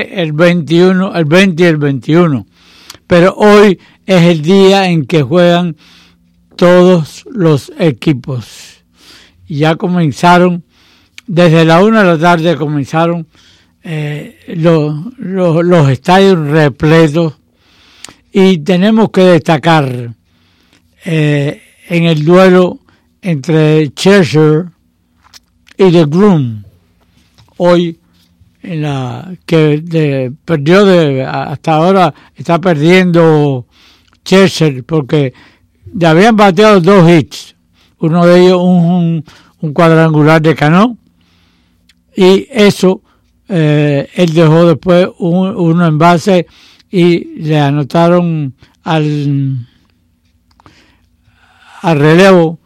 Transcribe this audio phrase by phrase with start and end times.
[0.00, 2.46] el 21, el 20 y el 21.
[3.06, 5.76] Pero hoy es el día en que juegan
[6.56, 8.84] todos los equipos.
[9.48, 10.64] Ya comenzaron,
[11.26, 13.26] desde la una de la tarde comenzaron
[13.82, 17.34] eh, los, estadios repletos
[18.32, 20.14] y tenemos que destacar
[21.04, 22.80] eh, en el duelo
[23.22, 24.64] entre Cheshire
[25.78, 26.64] y The Groom.
[27.58, 27.98] Hoy
[28.66, 33.66] en la que perdió de, hasta ahora está perdiendo
[34.24, 35.32] Cheshire porque
[35.94, 37.54] le habían bateado dos hits.
[37.98, 39.24] Uno de ellos un,
[39.60, 40.98] un cuadrangular de Cano
[42.16, 43.02] y eso
[43.48, 46.46] eh, él dejó después uno en base
[46.90, 49.66] y le anotaron al
[51.82, 52.58] al relevo.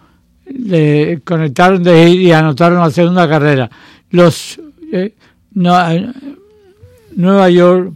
[0.47, 3.71] Le conectaron de y anotaron la segunda carrera.
[4.11, 4.61] Los
[4.93, 5.15] eh,
[5.53, 7.93] Nueva York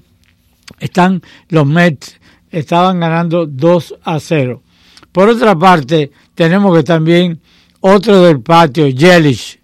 [0.81, 4.63] están los Mets estaban ganando 2 a 0.
[5.13, 7.41] Por otra parte, tenemos que también
[7.80, 9.61] otro del patio, Yelich,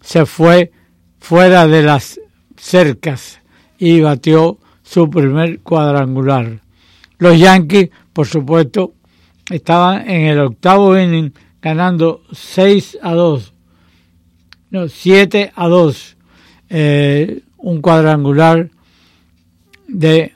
[0.00, 0.72] se fue
[1.18, 2.20] fuera de las
[2.56, 3.40] cercas
[3.78, 6.60] y batió su primer cuadrangular.
[7.18, 8.94] Los Yankees, por supuesto,
[9.50, 13.52] estaban en el octavo inning ganando 6 a 2,
[14.70, 16.16] no, 7 a 2
[16.70, 18.68] eh, un cuadrangular
[19.86, 20.32] de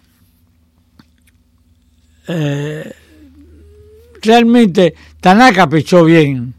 [2.29, 2.93] eh,
[4.23, 6.55] realmente Tanaka pichó bien,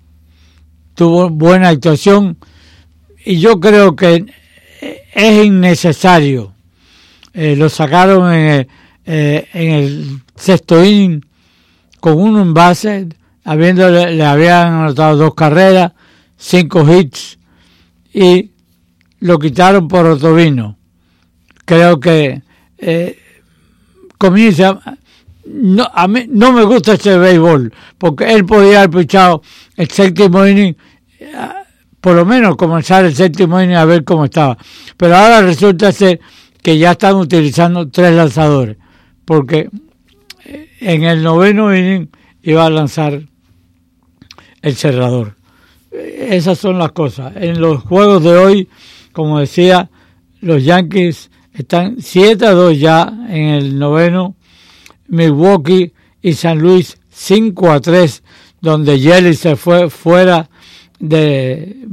[0.94, 2.38] tuvo buena actuación
[3.26, 4.26] y yo creo que
[5.14, 6.54] es innecesario.
[7.34, 8.68] Eh, lo sacaron en
[9.06, 11.26] el, sexto inning
[12.00, 13.08] con uno en base,
[13.44, 15.94] habiendo le habían anotado dos carreras,
[16.38, 17.40] cinco hits
[18.14, 18.53] y
[19.24, 20.78] lo quitaron por Otovino.
[21.66, 22.42] Creo que
[22.78, 23.18] eh,
[24.18, 24.80] comienza...
[25.46, 29.42] No, a mí no me gusta ese béisbol, porque él podía haber pichado
[29.76, 30.76] el séptimo inning,
[31.20, 31.32] eh,
[32.00, 34.58] por lo menos comenzar el séptimo inning a ver cómo estaba.
[34.98, 36.20] Pero ahora resulta ser
[36.62, 38.78] que ya están utilizando tres lanzadores,
[39.26, 39.70] porque
[40.46, 42.10] eh, en el noveno inning
[42.42, 43.22] iba a lanzar
[44.62, 45.36] el cerrador.
[45.92, 47.34] Esas son las cosas.
[47.36, 48.70] En los juegos de hoy
[49.14, 49.90] como decía,
[50.42, 54.36] los Yankees están 7 a 2 ya en el noveno,
[55.08, 58.24] Milwaukee y San Luis 5 a 3,
[58.60, 60.50] donde Jelly se fue fuera
[61.00, 61.88] de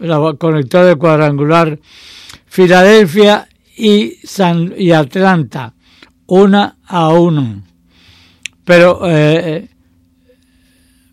[0.00, 1.78] la conector de cuadrangular,
[2.46, 5.74] Filadelfia y, San, y Atlanta,
[6.26, 7.62] 1 a 1.
[8.64, 9.68] Pero eh,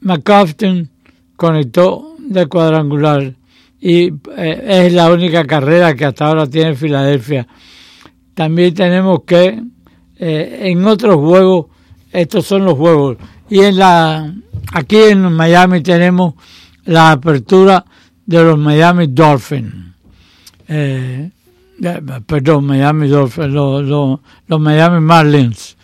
[0.01, 0.89] McCofton
[1.35, 3.35] conectó de cuadrangular
[3.85, 7.45] y eh, es la única carrera que hasta ahora tiene Filadelfia.
[8.33, 9.61] También tenemos que
[10.15, 11.65] eh, en otros juegos,
[12.09, 13.17] estos son los juegos,
[13.49, 14.33] y en la
[14.71, 16.35] aquí en Miami tenemos
[16.85, 17.83] la apertura
[18.25, 19.73] de los Miami Dolphins.
[20.69, 21.29] Eh,
[22.25, 23.83] perdón, Miami Dolphins, los,
[24.47, 25.75] los, Miami Marlins.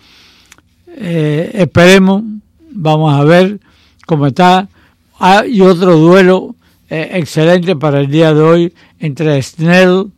[0.95, 2.23] esperemos,
[2.71, 3.59] vamos a ver
[4.05, 4.69] cómo está.
[5.19, 6.55] Hay otro duelo
[6.89, 10.11] eh, excelente para el día de hoy entre Snell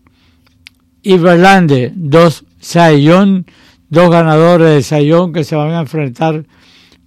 [1.04, 3.46] y Verlander, dos Sayón,
[3.90, 6.46] dos ganadores de Sayón que se van a enfrentar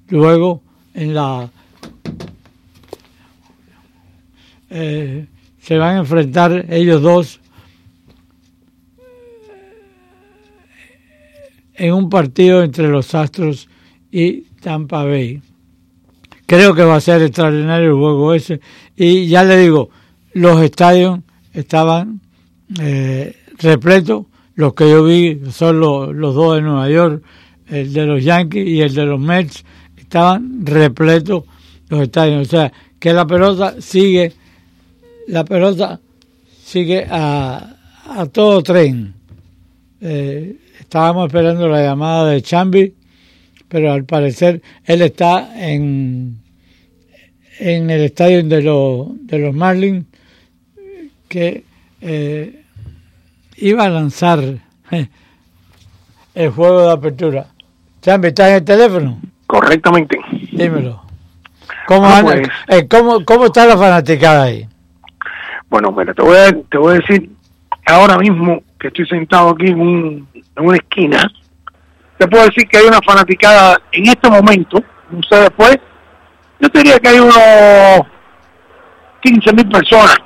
[0.09, 1.51] luego en la
[4.71, 5.27] eh,
[5.61, 7.41] se van a enfrentar ellos dos
[11.75, 13.69] en un partido entre los Astros
[14.11, 15.43] y Tampa Bay.
[16.47, 18.61] Creo que va a ser extraordinario el juego ese.
[18.97, 19.91] Y ya le digo,
[20.33, 21.21] los estadios
[21.53, 22.21] estaban
[22.81, 24.27] eh, repletos.
[24.55, 27.25] Los que yo vi son los, los dos de Nueva York,
[27.69, 29.65] el de los Yankees y el de los Mets.
[29.97, 31.45] Estaban repletos
[31.89, 32.47] los estadios.
[32.47, 34.33] O sea, que la pelota sigue,
[35.29, 36.01] la pelota
[36.63, 37.77] sigue a,
[38.07, 39.15] a todo tren.
[40.01, 42.95] Eh, estábamos esperando la llamada de Chambi
[43.75, 46.39] pero al parecer él está en,
[47.59, 50.07] en el estadio de, los de los Marlins
[51.29, 51.65] que
[52.01, 52.63] eh,
[53.57, 54.39] iba a lanzar
[56.37, 57.47] el juego de apertura.
[58.01, 59.19] Chambi, ¿estás en el teléfono?
[59.49, 60.21] Correctamente.
[60.53, 61.03] Dímelo.
[61.89, 62.49] ¿Cómo, ah, pues.
[62.69, 64.69] eh, ¿cómo, ¿Cómo está la fanaticada ahí?
[65.69, 67.29] Bueno, mira, te voy a, te voy a decir
[67.87, 71.29] ahora mismo que estoy sentado aquí en, un, en una esquina
[72.19, 75.79] te puedo decir que hay una fanaticada en este momento, no sé después,
[76.61, 78.07] yo diría que hay unos
[79.21, 80.17] 15 mil personas.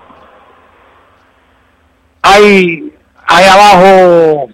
[2.23, 2.93] Hay,
[3.27, 4.49] hay abajo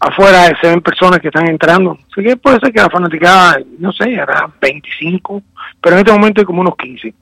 [0.00, 1.98] afuera se ven personas que están entrando.
[2.10, 5.42] Así que puede ser que la fanaticada, no sé, hará 25,
[5.80, 7.14] pero en este momento hay como unos 15.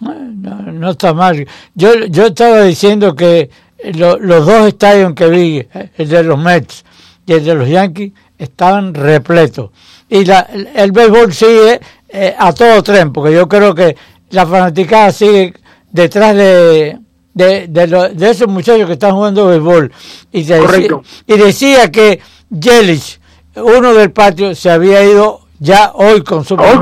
[0.00, 1.46] No, está mal.
[1.74, 3.50] Yo, yo estaba diciendo que
[3.94, 6.84] los dos estadios que vi, el de los Mets
[7.26, 9.70] y el de los Yankees, estaban repletos.
[10.08, 13.96] Y la, el béisbol sigue eh, a todo tren, porque yo creo que
[14.30, 15.54] la fanaticada sigue
[15.90, 16.98] detrás de,
[17.34, 19.92] de, de, esos muchachos que están jugando béisbol.
[20.32, 20.88] Y, decía,
[21.26, 22.20] y decía que
[22.50, 23.20] Yelich,
[23.56, 26.54] uno del patio, se había ido ya hoy con su...
[26.54, 26.78] ¿Hoy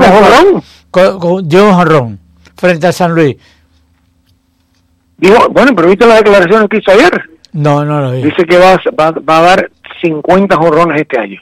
[0.91, 2.19] con, con, John
[2.55, 3.35] frente a San Luis.
[5.17, 7.29] Digo, bueno, pero ¿viste la declaración que hizo ayer?
[7.53, 8.23] No, no lo vi.
[8.23, 9.71] Dice que va, va, va a dar
[10.01, 11.41] 50 jorrones este año.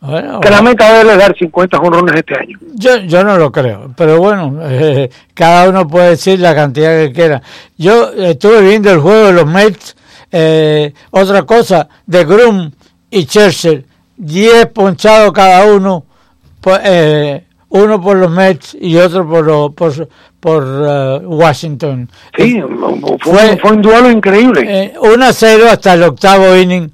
[0.00, 2.58] Bueno, que la meta debe dar 50 jorrones este año.
[2.74, 7.12] Yo, yo no lo creo, pero bueno, eh, cada uno puede decir la cantidad que
[7.12, 7.42] quiera.
[7.76, 9.94] Yo estuve viendo el juego de los Mets,
[10.32, 12.70] eh, otra cosa, de Grum
[13.10, 13.84] y Churchill,
[14.16, 16.06] 10 ponchados cada uno,
[16.82, 20.08] eh, uno por los Mets y otro por, por,
[20.40, 20.64] por
[21.26, 22.08] Washington.
[22.38, 22.58] Sí,
[23.20, 24.94] fue, fue, un duelo increíble.
[24.98, 26.90] 1 a 0 hasta el octavo inning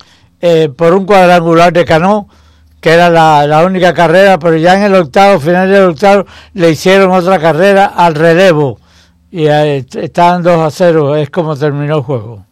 [0.77, 2.29] por un cuadrangular de Cano
[2.87, 6.25] que era la, única carrera, pero ya en el octavo, final del octavo,
[6.55, 8.79] le hicieron otra carrera al relevo
[9.29, 12.45] y estaban 2 a 0, es como terminó el juego.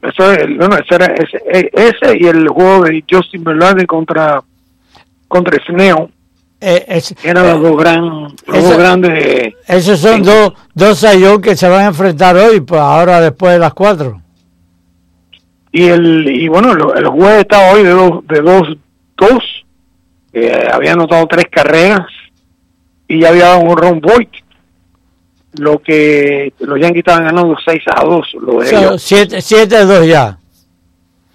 [0.00, 0.24] Eso,
[0.56, 4.42] bueno, ese, era, ese, ese, y el juego de Justin Verlander contra
[5.28, 6.08] contra Sneo
[6.58, 8.34] eh, eran los eh, dos, gran,
[8.78, 9.54] grandes.
[9.66, 11.04] Esos son dos, dos
[11.42, 14.22] que se van a enfrentar hoy, pues ahora después de las cuatro
[15.72, 18.76] y el y bueno el, juez estaba hoy de dos de dos
[19.16, 19.64] dos.
[20.32, 22.06] Eh, había anotado tres carreras
[23.06, 24.34] y ya había dado un ron Voigt
[25.54, 30.38] lo que los Yankees estaban ganando 6 a 2 7 7 a 2 ya.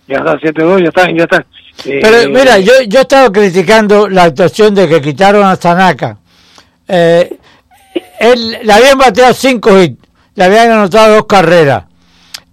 [0.08, 1.46] Ya está 7 a 2 ya está ya está.
[1.84, 6.18] Pero eh, mira yo yo estaba criticando la actuación de que quitaron a Tanaka.
[6.88, 7.38] Eh,
[8.20, 10.04] él le habían bateado 5 hits
[10.36, 11.86] le habían anotado dos carreras.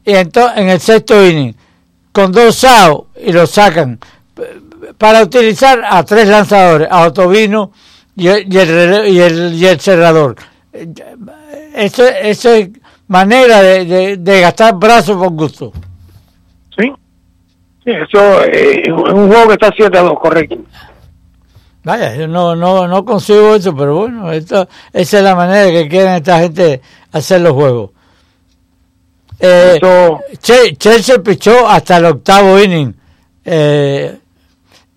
[0.05, 1.55] Y entonces en el sexto inning
[2.13, 3.99] con dos SAO y lo sacan
[4.99, 7.73] para utilizar a tres lanzadores, a Otovino
[8.17, 8.59] y el, y
[9.21, 10.37] el, y el, cerrador.
[11.75, 12.69] Eso, eso, es
[13.09, 15.73] manera de, de, gastar brazos con gusto.
[16.77, 16.93] Sí,
[17.85, 20.59] sí eso eh, es un juego que está 7 a 2, correcto.
[21.83, 25.89] Vaya, yo no, no, no consigo eso, pero bueno, esto, esa es la manera que
[25.89, 27.91] quieren esta gente hacer los juegos.
[29.41, 29.81] Eh,
[30.77, 32.95] Chelsea pichó hasta el octavo inning.
[33.45, 34.19] Eh,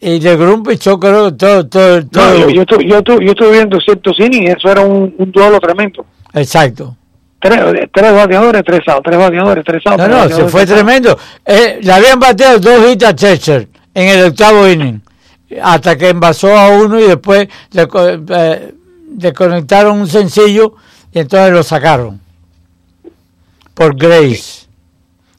[0.02, 2.50] y de Grum pichó creo todo, todo, todo.
[2.50, 6.06] yo, yo, yo, yo, estuve viendo ciertos innings, eso era un, un duelo tremendo.
[6.34, 6.98] Exacto.
[7.40, 7.60] Tres,
[7.92, 9.82] tres bateadores, tres outs, tres bateadores, tres.
[9.86, 11.18] No, no, se fue tremendo.
[11.46, 15.02] Eh, le habían bateado dos hits a Chester en el octavo inning,
[15.62, 17.88] hasta que envasó a uno y después le,
[18.30, 18.74] eh,
[19.20, 20.76] le conectaron un sencillo
[21.14, 22.23] y entonces lo sacaron
[23.74, 24.68] por Grace,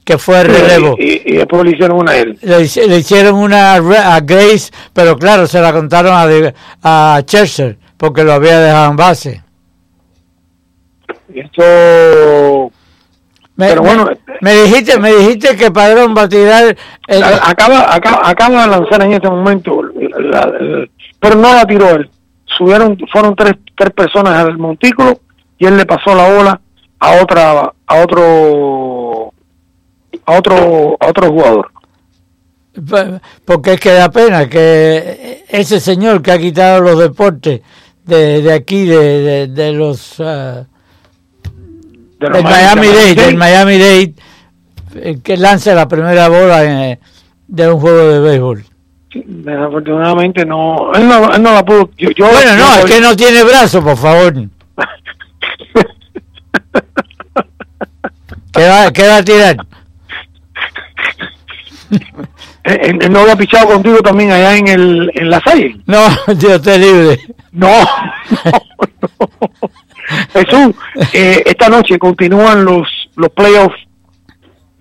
[0.04, 0.96] que fue el relevo.
[0.98, 2.38] Y, después le hicieron una a él.
[2.42, 8.32] Le, hicieron una a Grace, pero claro, se la contaron a, a Chester, porque lo
[8.32, 9.42] había dejado en base.
[11.34, 12.70] Esto...
[13.56, 14.10] Me, pero bueno,
[14.40, 16.76] me, dijiste, me dijiste que Padrón va a tirar.
[17.40, 19.80] Acaba, acaba, acaba de lanzar en este momento,
[21.20, 22.10] pero no la tiró él.
[22.46, 25.20] Subieron, fueron tres, tres personas al montículo
[25.56, 26.60] y él le pasó la bola
[27.04, 29.32] a otra a otro
[30.26, 31.70] a otro a otro jugador.
[33.44, 37.60] Porque es que da pena que ese señor que ha quitado los deportes
[38.04, 40.66] de, de aquí de, de, los uh,
[42.18, 44.14] del Miami Dade del Miami Dade
[44.96, 46.98] eh, que lance la primera bola en,
[47.46, 48.64] de un juego de béisbol.
[49.14, 53.44] Desafortunadamente no él no, él no la pudo yo, bueno no es que no tiene
[53.44, 54.34] brazo por favor
[58.54, 59.56] ¿Qué va, qué va a tirar?
[62.66, 65.76] Eh, eh, ¿No había pichado contigo también allá en, el, en la salle?
[65.86, 66.06] No,
[66.36, 67.18] Dios te libre.
[67.54, 67.70] No,
[70.32, 70.74] Jesús,
[71.12, 73.76] eh, esta noche continúan los los playoffs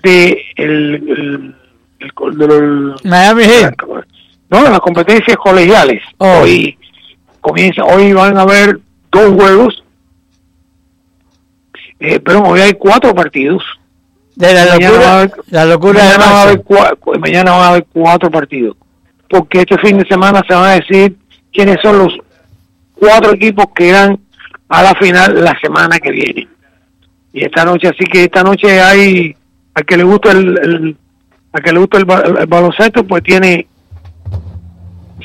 [0.01, 1.55] de el,
[1.99, 3.75] el, Miami Heat.
[4.49, 6.01] No, las competencias colegiales.
[6.17, 6.39] Oh.
[6.39, 6.75] Hoy
[7.41, 8.79] comienza, hoy van a haber
[9.11, 9.83] dos juegos
[12.03, 13.63] eh, pero hoy hay cuatro partidos.
[14.35, 18.75] De la locura, la locura mañana, van a haber mañana van a haber cuatro partidos.
[19.29, 21.15] Porque este fin de semana se van a decir
[21.53, 22.13] quiénes son los
[22.93, 24.19] cuatro equipos que irán
[24.67, 26.47] a la final la semana que viene.
[27.31, 29.33] Y esta noche, así que esta noche hay,
[29.73, 30.97] al que le gusta el,
[31.53, 33.65] a que le gusta el, baloncesto, pues tiene,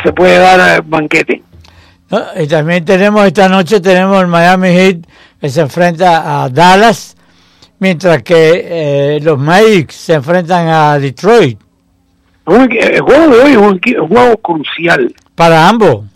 [0.03, 1.43] se puede dar banquete.
[2.41, 4.99] y también tenemos esta noche, tenemos el Miami Heat
[5.43, 7.17] se enfrenta a Dallas,
[7.79, 11.59] mientras que eh, los Magic se enfrentan a Detroit.
[12.47, 15.15] El juego de hoy es un, juego crucial.
[15.35, 16.07] Para ambos.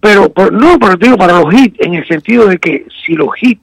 [0.00, 3.60] Pero, no, pero digo para los Heat, en el sentido de que si los Heat,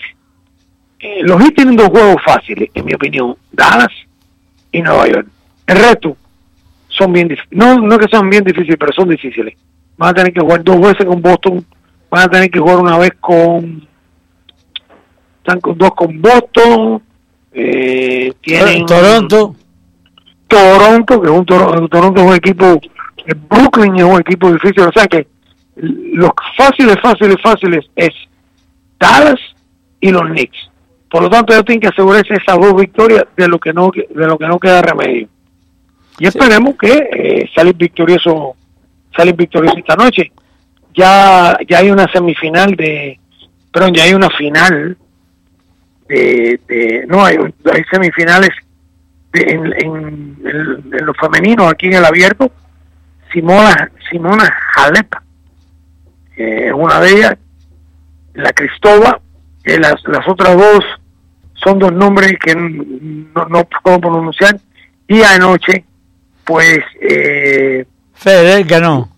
[1.00, 3.92] eh, los Heat tienen dos juegos fáciles, en mi opinión, Dallas
[4.72, 5.28] y Nueva York.
[5.68, 6.16] El resto
[6.88, 7.58] son bien difíciles.
[7.60, 9.56] No, no que sean bien difíciles, pero son difíciles.
[9.98, 11.66] Van a tener que jugar dos veces con Boston,
[12.10, 13.89] van a tener que jugar una vez con...
[15.50, 17.02] Están con dos con Boston,
[17.52, 18.86] eh, tienen...
[18.86, 19.56] Toronto.
[20.48, 22.80] Toronto, que es un Toronto es un equipo,
[23.50, 25.26] Brooklyn es un equipo difícil, o sea que
[25.76, 28.12] los fáciles, fáciles, fáciles es
[29.00, 29.40] Dallas
[30.00, 30.70] y los Knicks.
[31.10, 34.28] Por lo tanto, ellos tienen que asegurarse esas dos victorias de lo que no de
[34.28, 35.30] lo que no queda remedio.
[36.20, 38.56] Y esperemos que eh, salen victorioso
[39.16, 40.32] salen victorioso esta noche.
[40.94, 43.20] Ya ya hay una semifinal de
[43.72, 44.96] perdón, ya hay una final
[46.10, 48.50] de, no hay, hay semifinales
[49.34, 52.52] en, en, en, los femeninos aquí en el abierto.
[53.32, 55.16] Simona Simona Halep
[56.36, 57.38] es una de ellas,
[58.34, 59.20] la Cristóbal,
[59.64, 60.84] las, las otras dos
[61.64, 64.58] son dos nombres que no, no puedo pronunciar,
[65.08, 65.84] y anoche,
[66.46, 66.80] pues...
[67.02, 69.10] Eh, Federer ganó.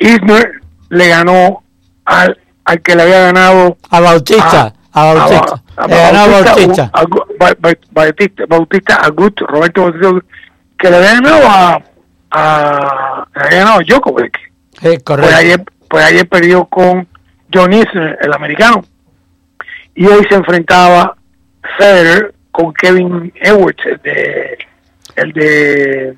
[0.00, 0.60] Isner
[0.90, 1.62] le ganó
[2.04, 3.76] al, al que le había ganado...
[3.90, 4.72] A Bautista.
[4.94, 5.62] A, Bautista.
[5.76, 6.90] A, le ganó a Bautista.
[7.92, 10.26] Bautista, Bautista Agut, Roberto Bautista,
[10.78, 11.82] que le había ganado a...
[12.30, 14.38] a le había ganado a Djokovic.
[14.80, 17.06] Sí, correcto pues ayer perdió con
[17.52, 18.84] John Isner, el americano.
[19.94, 21.16] Y hoy se enfrentaba
[21.78, 24.58] Federer con Kevin Edwards, el de,
[25.14, 26.16] el de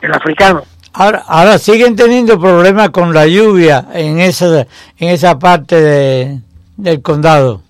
[0.00, 0.64] el africano.
[0.92, 4.66] Ahora, ahora siguen teniendo problemas con la lluvia en esa
[4.98, 6.40] en esa parte de,
[6.76, 7.62] del condado.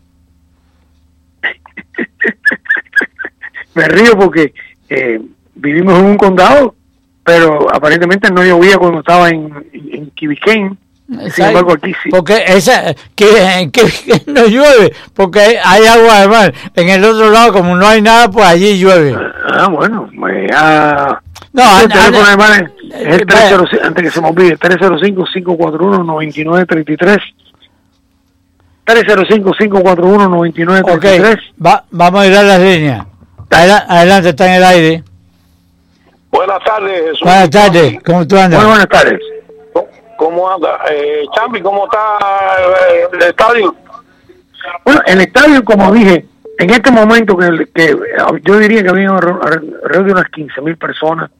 [3.74, 4.54] Me río porque
[4.88, 5.20] eh,
[5.54, 6.74] vivimos en un condado,
[7.24, 10.78] pero aparentemente no llovía cuando estaba en, en, en
[11.30, 12.08] sin embargo, aquí sí.
[12.08, 16.54] Porque esa, que, que, no llueve, porque hay agua de mar.
[16.74, 19.14] En el otro lado, como no hay nada, pues allí llueve.
[19.46, 20.08] Ah, bueno.
[20.18, 21.20] Pues, ah,
[21.52, 27.20] no, el teléfono de mar es el 305, antes que se me olvide, 305-541-9933.
[28.86, 31.38] 305-541-9933.
[31.64, 33.06] Va, vamos a ir a las líneas.
[33.50, 35.04] Adelante, está en el aire.
[36.30, 37.20] Buenas tardes, Jesús.
[37.22, 38.60] Buenas tardes, ¿cómo tú andas?
[38.60, 39.20] Muy buenas tardes.
[40.16, 40.80] ¿Cómo anda?
[40.90, 41.98] Eh, Chambi, ¿cómo está
[42.90, 43.76] eh, el, estadio?
[44.84, 46.26] Bueno, el estadio, como dije,
[46.58, 47.96] en este momento que, que
[48.42, 51.30] yo diría que había alrededor de unas 15 mil personas,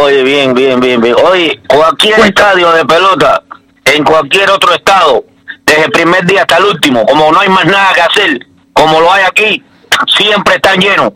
[0.00, 1.14] Oye, bien, bien, bien, bien.
[1.24, 3.42] Oye, cualquier estadio de pelota,
[3.84, 5.24] en cualquier otro estado,
[5.68, 9.00] desde el primer día hasta el último, como no hay más nada que hacer, como
[9.00, 9.62] lo hay aquí,
[10.06, 11.12] siempre están llenos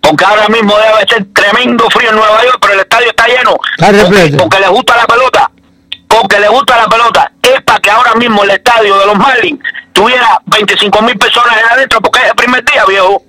[0.00, 3.56] porque ahora mismo debe ser tremendo frío en Nueva York, pero el estadio está lleno.
[3.78, 5.50] Porque, porque les gusta la pelota.
[6.08, 7.32] Porque les gusta la pelota.
[7.42, 9.60] Es para que ahora mismo el estadio de los Marlins
[9.92, 13.22] tuviera 25 mil personas adentro, porque es el primer día, viejo.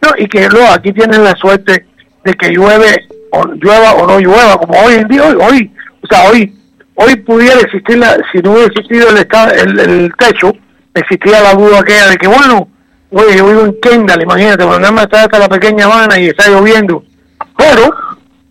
[0.00, 1.86] No, y que luego aquí tienen la suerte
[2.24, 5.70] de que llueve o llueva o no llueva, como hoy en día, hoy, hoy
[6.02, 6.54] o sea, hoy
[7.00, 10.52] hoy pudiera existir, la, si no hubiera existido el, el, el techo,
[10.94, 12.68] existía la duda aquella de que, bueno,
[13.10, 16.28] oye, yo vivo en Kendall, imagínate, cuando nada más está hasta la pequeña Habana y
[16.28, 17.02] está lloviendo.
[17.56, 17.94] Pero,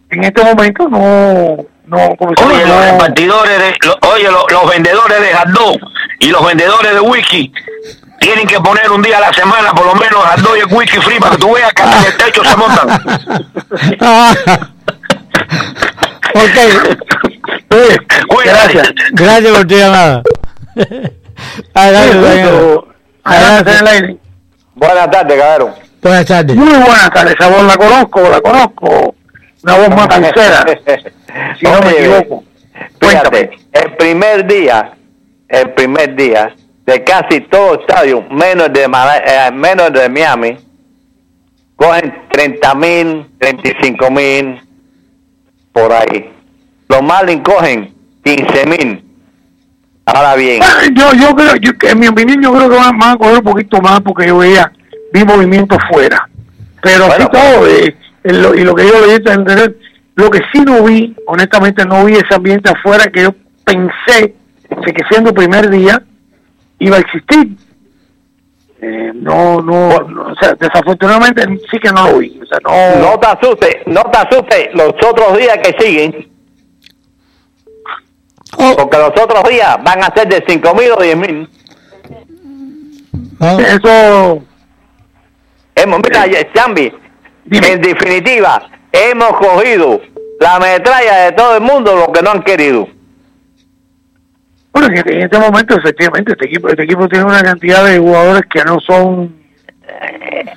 [0.10, 5.20] en este momento no, no, como Oye, los repartidores, de, lo- oye, lo- los vendedores
[5.22, 5.80] de hot
[6.20, 7.52] y los vendedores de whisky
[8.20, 11.20] tienen que poner un día a la semana por lo menos dog y whisky free
[11.20, 12.90] para que tú veas que hasta en el techo se montan.
[14.02, 14.34] Ah.
[16.36, 17.29] ok,
[17.70, 18.74] Cuídate.
[18.74, 18.94] gracias.
[19.14, 20.24] gracias por tu llamada.
[23.24, 24.18] Adelante.
[24.76, 25.74] Buenas tardes, cabrón.
[26.02, 26.56] Buenas tardes.
[26.56, 29.16] Muy buenas tardes, esa voz la conozco, la conozco.
[29.64, 30.66] Una voz más sincera,
[31.60, 32.44] si no me equivoco.
[33.02, 34.94] Fíjate, el primer día,
[35.50, 40.58] el primer día de casi todo estadio, menos de Mala- eh, menos de Miami,
[41.76, 44.62] cogen 30 mil, 35 mil,
[45.74, 46.32] por ahí.
[46.90, 47.94] Los Marlins cogen
[48.24, 49.04] 15 mil.
[50.06, 50.60] Ahora bien,
[50.96, 53.36] Yo, yo creo, yo, que en mi opinión, yo creo que van, van a coger
[53.38, 54.72] un poquito más porque yo veía,
[55.14, 56.28] vi movimiento fuera.
[56.82, 59.78] Pero así Bueno, todo, eh, en lo- y lo que yo leí, entender,
[60.16, 64.34] lo que sí no vi, honestamente no vi ese ambiente afuera que yo pensé
[64.84, 66.02] que que siendo el primer día
[66.80, 67.50] iba a existir.
[68.82, 72.40] Eh, no, no, no, o sea, desafortunadamente sí que no lo vi.
[72.42, 76.28] O sea, no, no te asustes, no te asustes los otros días que siguen,
[78.78, 81.50] porque los otros días van a ser de 5 mil o 10 mil.
[83.40, 84.44] oh, eso,
[85.76, 86.92] Hemos, mira, Chambi,
[87.46, 87.68] Dime.
[87.72, 90.02] en definitiva, hemos cogido
[90.42, 92.88] la metralla de todo el mundo, lo que no han querido.
[94.74, 97.98] Bueno, en este, en este momento, efectivamente, este equipo, este equipo tiene una cantidad de
[97.98, 99.36] jugadores que no son,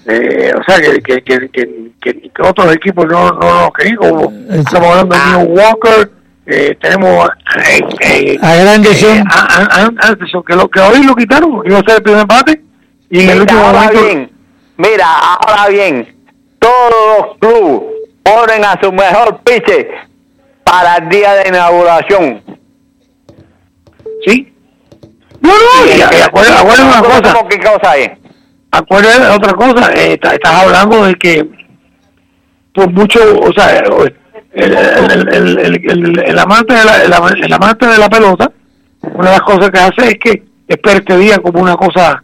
[0.07, 3.97] eh, o sea, que, que, que, que, que- que otros equipos no, no los querían.
[3.97, 6.11] Como estamos hablando de Neil Walker,
[6.47, 7.29] eh, tenemos
[7.69, 12.03] eh, eh, a eh, Anderson, que, lo, que hoy lo quitaron, iba a ser el
[12.03, 12.63] primer empate,
[13.11, 14.05] y en el último ahora momento...
[14.05, 14.31] bien,
[14.77, 16.17] mira, ahora bien,
[16.59, 17.83] todos los clubes
[18.23, 19.89] ponen a su mejor pitcher
[20.65, 22.43] para el día de inauguración.
[24.27, 24.53] Sí.
[25.41, 26.31] No, no, una
[27.03, 27.35] cosa.
[27.35, 28.11] ¿Cómo qué cosa es?
[28.75, 31.47] acuérdate de otra cosa, eh, está- estás hablando de que
[32.73, 33.83] por mucho, o sea,
[34.55, 38.51] el, amante de la, el, ama- el amante de la pelota,
[39.03, 42.23] una de las cosas que hace es que espera este día como una cosa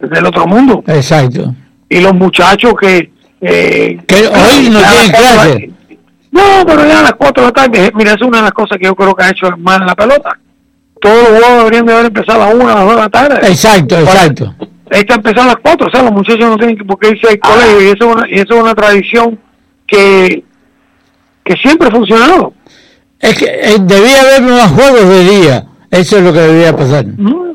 [0.00, 0.82] del otro mundo.
[0.86, 1.54] Exacto.
[1.88, 3.10] Y los muchachos que...
[3.40, 5.70] Eh, Que hoy no tienen clase.
[6.30, 8.78] No, pero ya a las 4 de la tarde, mira, es una de las cosas
[8.78, 10.36] que yo creo que ha hecho mal en la pelota.
[11.00, 13.08] Todos los juegos deberían de haber empezado a las 1, a las 2 de la
[13.08, 13.48] tarde.
[13.48, 14.54] Exacto, exacto.
[14.90, 17.28] Esta empezó a las 4, o sea, los muchachos no tienen que- por qué irse
[17.28, 17.48] al Ah.
[17.52, 19.38] colegio y eso, es una, y eso es una tradición
[19.86, 20.42] que,
[21.44, 22.52] que siempre ha funcionado.
[23.20, 25.64] Es que eh, debía haber más juegos de día.
[25.90, 27.04] Eso es lo que debía pasar.
[27.06, 27.54] ¿no?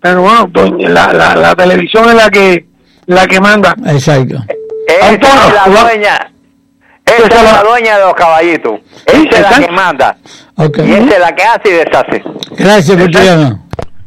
[0.00, 2.66] Pero bueno, doña- la, la, la televisión es la que
[3.06, 3.74] la que manda.
[3.86, 4.36] Exacto.
[4.88, 6.30] Esa Antonio, es la dueña,
[7.04, 8.80] esa es la dueña de los caballitos.
[9.06, 10.16] Esa es la que manda.
[10.58, 12.22] Y esa es la que hace y deshace.
[12.56, 13.60] Gracias por tu llamada.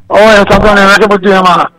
[0.08, 1.72] Oye, José Antonio, gracias por tu llamada.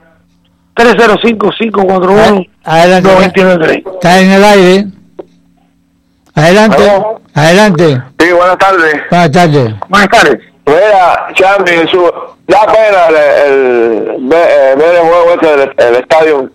[0.77, 2.47] 305-541-993.
[2.65, 3.85] Adelante.
[3.95, 4.87] Está en el aire.
[6.35, 6.83] Adelante.
[6.89, 7.21] Aló.
[7.35, 8.03] Adelante.
[8.19, 8.95] Sí, buenas tardes.
[9.11, 9.75] Buenas tardes.
[9.89, 10.39] Buenas tardes.
[10.67, 12.03] Mira, Chambi, su,
[12.47, 16.51] da pena el, el- ver, eh, ver el juego ese del el estadio.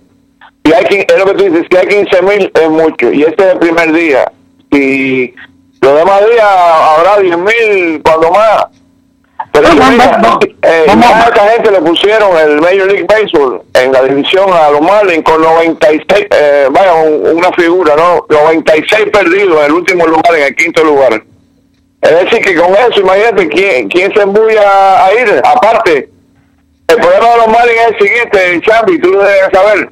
[0.63, 3.11] Y hay, quin- es lo que tú dices, si hay 15 mil es mucho.
[3.11, 4.31] Y este es el primer día.
[4.71, 5.33] Y
[5.81, 8.65] los demás días habrá 10 mil, cuando más.
[9.51, 10.05] Pero Vamos, mira,
[10.63, 11.07] eh, vamos.
[11.07, 14.81] ya a esta gente le pusieron el Major League Baseball en la división a los
[14.81, 18.25] Marlins con 96, eh, vaya, un- una figura, ¿no?
[18.29, 21.23] 96 perdidos en el último lugar, en el quinto lugar.
[22.01, 25.41] Es decir, que con eso, imagínate, ¿quién, quién se embulla a ir?
[25.43, 26.09] Aparte,
[26.87, 29.89] el problema de los Marlins es el siguiente, Chambi, tú debes saber.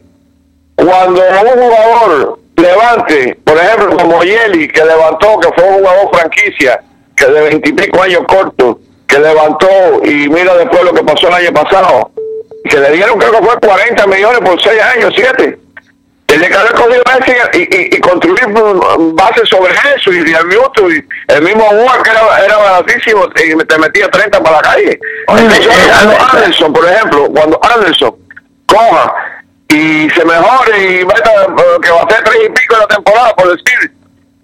[0.75, 6.81] Cuando un jugador levante, por ejemplo, como Yeli, que levantó, que fue un jugador franquicia,
[7.15, 8.79] que de veintipico años corto,
[9.13, 9.67] que levantó
[10.03, 12.09] y mira después lo que pasó el año pasado,
[12.67, 15.59] que le dieron creo que fue 40 millones por 6 años, 7.
[16.25, 17.03] Tenía que haber cogido
[17.53, 18.39] y, y, y construir
[19.13, 23.65] bases sobre eso y Real Newton y el mismo Juan que era, era baratísimo y
[23.65, 24.99] te metía 30 para la calle.
[25.27, 28.15] Oye, Entonces, cuando Anderson, por ejemplo, cuando Anderson
[28.65, 29.13] coja
[29.69, 32.87] y se mejore y meta eh, que va a ser tres y pico en la
[32.87, 33.91] temporada, por decir,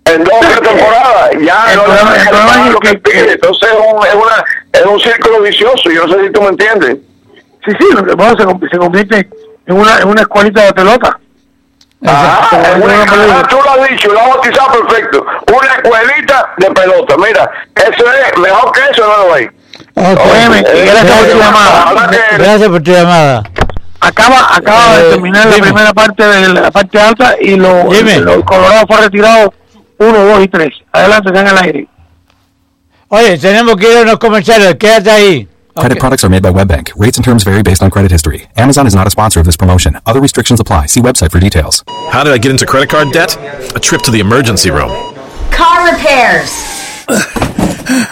[0.06, 3.34] en dos o tres temporadas, ya El no le a el dejar lo que pide.
[3.34, 6.98] Entonces es, una, es un círculo vicioso, yo no sé si tú me entiendes.
[7.66, 9.30] Sí, sí, lo que pasa se, se convierte
[9.68, 11.20] en una, en una escuelita de pelota.
[12.06, 12.48] Ah,
[12.82, 15.26] una, tú lo has dicho, lo has bautizado perfecto.
[15.48, 17.16] Una escuelita de pelota.
[17.18, 19.50] Mira, eso es mejor que eso, no lo hay.
[19.96, 20.64] Okay.
[20.66, 22.08] Eh, gracias por tu llamada.
[22.38, 23.44] Gracias por tu llamada.
[24.00, 28.20] Acaba, acaba Eh, de terminar la primera parte de la parte alta y lo, Dime.
[28.20, 29.54] lo- Colorado fue retirado
[29.98, 30.70] 1, 2 y 3.
[30.94, 31.88] Adelante, están en el aire.
[33.10, 34.76] Oye, tenemos que ir a unos comerciales.
[34.76, 35.48] Quédate ahí.
[35.76, 36.00] Credit Ok.
[36.00, 36.92] products are made by WebBank.
[36.96, 38.48] Rates and terms vary based on credit history.
[38.58, 39.98] Amazon is not a sponsor of this promotion.
[40.06, 40.88] Other restrictions apply.
[40.88, 41.84] See website for details.
[42.12, 43.36] How did I get into credit card debt?
[43.76, 44.92] A trip to the emergency room.
[45.52, 46.52] Car repairs.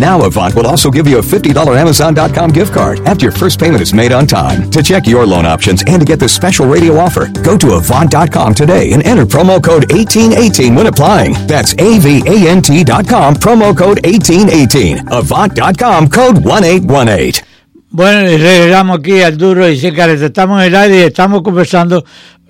[0.00, 3.82] now Avant will also give you a $50 Amazon.com gift card after your first payment
[3.82, 4.70] is made on time.
[4.70, 8.54] To check your loan options and to get this special radio offer, go to Avant.com
[8.54, 11.32] today and enter promo code 1818 when applying.
[11.46, 15.08] That's A-V-A-N-T.com, promo code 1818.
[15.08, 17.42] Avant.com, code 1818.
[17.90, 20.24] Bueno, y regresamos aquí al duro y sin careta.
[20.24, 22.02] Estamos en el aire y estamos conversando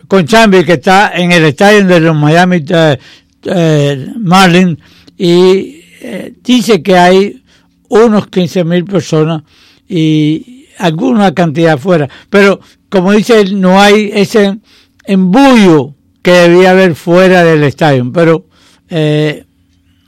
[0.07, 2.99] con Chambi, que está en el estadio de los Miami eh,
[3.45, 4.79] eh, Marlins,
[5.19, 7.45] y eh, dice que hay
[7.89, 9.45] unos 15 mil personas
[9.89, 12.09] y alguna cantidad afuera.
[12.29, 14.59] Pero, como dice él, no hay ese
[15.05, 18.11] embullo que debía haber fuera del estadio.
[18.13, 18.47] Pero
[18.91, 19.45] eh,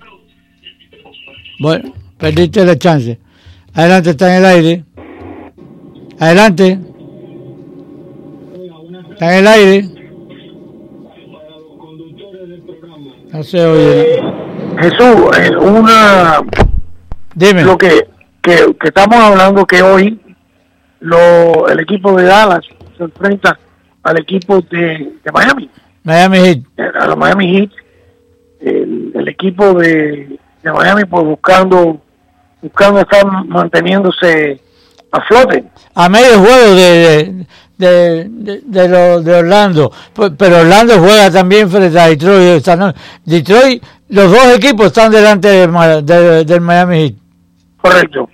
[1.59, 3.19] Bueno, perdiste la chance.
[3.79, 4.83] Adelante, está en el aire.
[6.19, 6.79] Adelante.
[9.11, 9.89] Está en el aire.
[13.31, 14.21] No se oye.
[14.79, 16.41] Jesús, eh, una,
[17.35, 17.63] Dime.
[17.63, 18.05] lo que,
[18.41, 20.19] que, que estamos hablando que hoy
[20.99, 22.65] lo, el equipo de Dallas
[22.97, 23.57] se enfrenta
[24.03, 25.69] al equipo de, de Miami,
[26.03, 26.57] Miami Heat.
[26.77, 27.69] eh, a los Miami Heat.
[28.59, 32.01] El, el equipo de, de Miami pues buscando
[32.61, 34.59] buscando estar manteniéndose
[35.11, 35.63] a flote.
[35.95, 37.45] a medio juego de
[37.77, 39.89] de, de, de, lo- de Orlando.
[40.37, 42.65] Pero Orlando juega también frente a Detroit.
[43.23, 47.13] Detroit, los dos equipos están delante de Ma- de- del Miami Heat.
[47.81, 48.29] Correcto.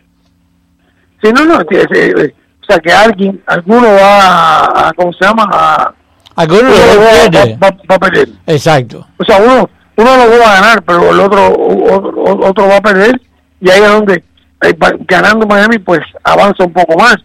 [1.24, 5.48] Si no, no, eh, eh, o sea que alguien, alguno va a, ¿cómo se llama?
[5.52, 5.94] A,
[6.38, 7.60] Algunos uno los va, dos pierden.
[7.62, 8.30] va- va- va a perder.
[8.48, 9.08] Exacto.
[9.20, 12.82] O sea, uno, uno lo va a ganar, pero el otro, otro, otro va a
[12.82, 13.22] perder
[13.66, 14.24] y ahí es donde
[14.62, 14.76] eh,
[15.08, 17.16] ganando Miami pues avanza un poco más.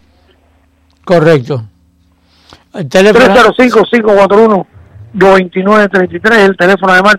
[1.05, 1.63] Correcto.
[2.73, 3.25] El teléfono
[5.13, 7.15] 305-541-9933, el teléfono además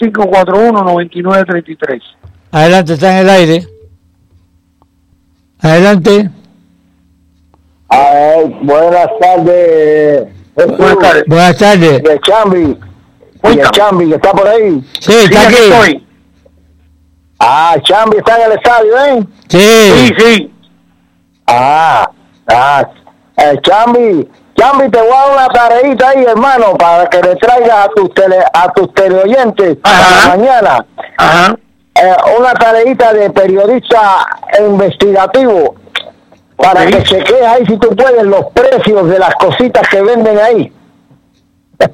[0.00, 2.02] 305-541-9933.
[2.52, 3.66] adelante, está en el aire.
[5.60, 6.30] Adelante.
[7.88, 10.28] Ay, buenas tardes.
[10.54, 11.24] Buenas tardes.
[11.26, 12.02] Buenas tardes.
[12.04, 12.76] Y el Chambi.
[13.40, 13.70] Cuéntame.
[13.70, 14.82] Chambi que está por ahí.
[15.00, 15.64] Sí, Sí, está aquí aquí.
[15.64, 16.05] estoy.
[17.38, 19.22] Ah, Chambi está en el estadio, ¿eh?
[19.48, 20.14] Sí, Sí.
[20.18, 20.54] sí.
[21.46, 22.08] Ah,
[22.48, 22.84] ah.
[23.36, 27.86] Eh, Chambi, Chambi, te voy a dar una tareita ahí, hermano, para que le traigas
[27.86, 30.28] a tus tele, a tus teleoyentes Ajá.
[30.36, 30.84] mañana.
[31.18, 31.56] Ajá.
[31.98, 34.26] eh, una tareita de periodista
[34.60, 35.76] investigativo
[36.56, 40.70] para que chequees ahí si tú puedes los precios de las cositas que venden ahí.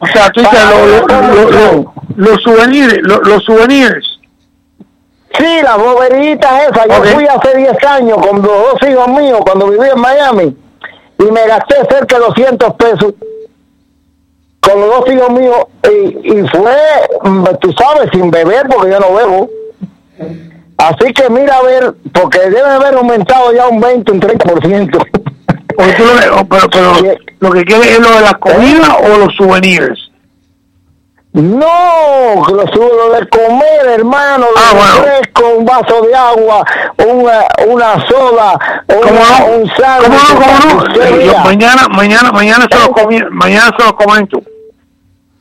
[0.00, 4.11] O sea, tú dices lo- lo- lo- lo- los souvenirs, lo- los souvenirs.
[5.38, 6.86] Sí, las boberitas esas.
[6.88, 10.56] Yo fui hace 10 años con los dos hijos míos cuando viví en Miami
[11.18, 13.14] y me gasté cerca de 200 pesos
[14.60, 15.56] con los dos hijos míos
[15.90, 16.76] y, y fue,
[17.24, 19.50] mm, tú sabes, sin beber porque yo no bebo.
[20.78, 24.90] Así que mira a ver, porque debe haber aumentado ya un 20, un 30%.
[25.76, 26.92] Porque tú lo, que- o- pero, pero
[27.40, 30.11] lo que quieres es lo de la comida o los souvenirs.
[31.34, 34.94] No, lo lo de comer, hermano, lo Ah, bueno.
[35.02, 36.62] fresco, un vaso de agua,
[37.08, 39.46] una, una soda, ¿Cómo una- no?
[39.46, 40.10] un ¿Cómo sándwich.
[40.10, 40.34] no?
[40.34, 40.84] ¿Cómo no?
[40.84, 41.32] tapicería.
[41.32, 44.42] Yo mañana, mañana, mañana se los comi- mañana se los comento.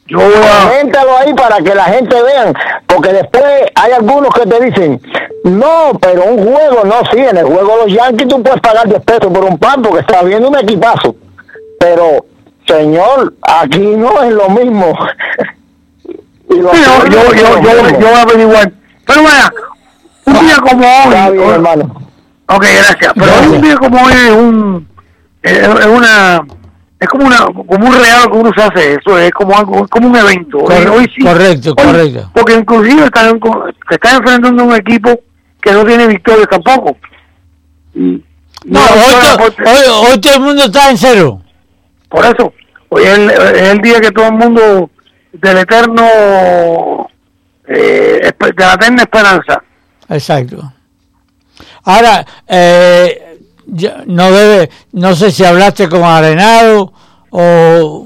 [0.07, 0.69] Yo voy a...
[0.69, 2.53] Coméntalo ahí para que la gente vean,
[2.87, 3.43] porque después
[3.75, 5.01] hay algunos que te dicen,
[5.43, 8.87] no, pero un juego, no, sí, en el juego de los Yankees tú puedes pagar
[8.87, 11.15] 10 pesos por un pan porque está viendo un equipazo,
[11.79, 12.25] pero
[12.65, 14.97] señor, aquí no es lo mismo.
[16.51, 18.71] Yo, yo, yo, yo, voy a averiguar.
[19.05, 19.51] Pero vaya,
[20.25, 21.31] un día como hoy.
[21.37, 22.01] Bien, hermano.
[22.47, 23.13] Ok, gracias.
[23.15, 24.87] Pero hoy un día como hoy es un.
[25.41, 26.41] Es, una.
[26.99, 29.89] Es como una como un regalo que uno se hace eso, es como algo, es
[29.89, 30.59] como un evento.
[30.59, 31.23] Hoy- sí.
[31.23, 32.29] correcto, Hoy- correcto.
[32.33, 35.09] Porque inclusive están, con- se está enfrentando a un equipo
[35.61, 36.95] que no tiene victoria tampoco.
[37.95, 38.23] Y-
[38.65, 41.41] No, hoy, to- hoy, hoy todo el mundo está en cero.
[42.07, 42.53] por eso,
[42.89, 44.89] hoy es el, es el día que todo el mundo
[45.33, 47.07] del eterno,
[47.67, 49.63] eh, de la eterna esperanza.
[50.09, 50.73] Exacto.
[51.83, 53.39] Ahora, eh,
[54.05, 56.91] no debe, no sé si hablaste con Arenado
[57.29, 58.05] o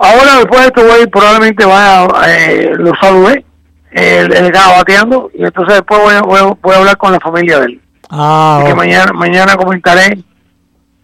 [0.00, 3.44] Ahora después de esto voy, probablemente vaya, eh, lo saludé,
[3.90, 7.20] él, él estaba bateando, y entonces después voy a, voy voy a hablar con la
[7.20, 7.80] familia de él.
[8.10, 10.18] ah, Así que mañana, mañana comentaré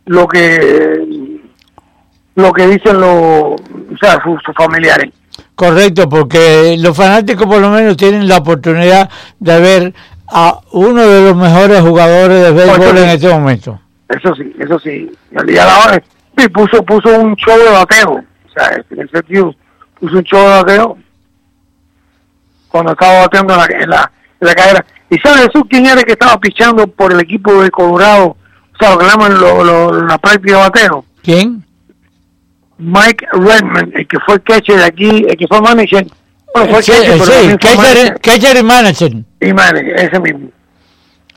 [0.06, 1.40] lo que
[2.36, 3.56] lo que dicen los, o
[4.00, 5.12] sea, sus, sus familiares.
[5.54, 9.94] Correcto, porque los fanáticos por lo menos tienen la oportunidad de ver
[10.28, 13.80] a uno de los mejores jugadores de béisbol en este momento.
[14.08, 15.10] Eso sí, eso sí.
[15.48, 16.02] Y a la hora,
[16.36, 18.12] sí, puso, puso un show de bateo.
[18.12, 19.54] O sea, en ese sentido,
[20.00, 20.98] puso un show de bateo
[22.68, 24.84] cuando estaba bateando en la, en la, en la carrera.
[25.10, 28.28] ¿Y sabes eso quién era el que estaba pichando por el equipo de Colorado?
[28.74, 31.04] O sea, lo que llaman lo, lo- la práctica de bateo.
[31.22, 31.63] ¿Quién?
[32.78, 36.06] Mike Redman, el que fue catcher de aquí, el que fue manager.
[36.54, 38.20] Bueno, fue Sí, catcher, pero sí, catcher, manager.
[38.20, 39.12] catcher y manager.
[39.40, 40.48] Y manager, ese mismo.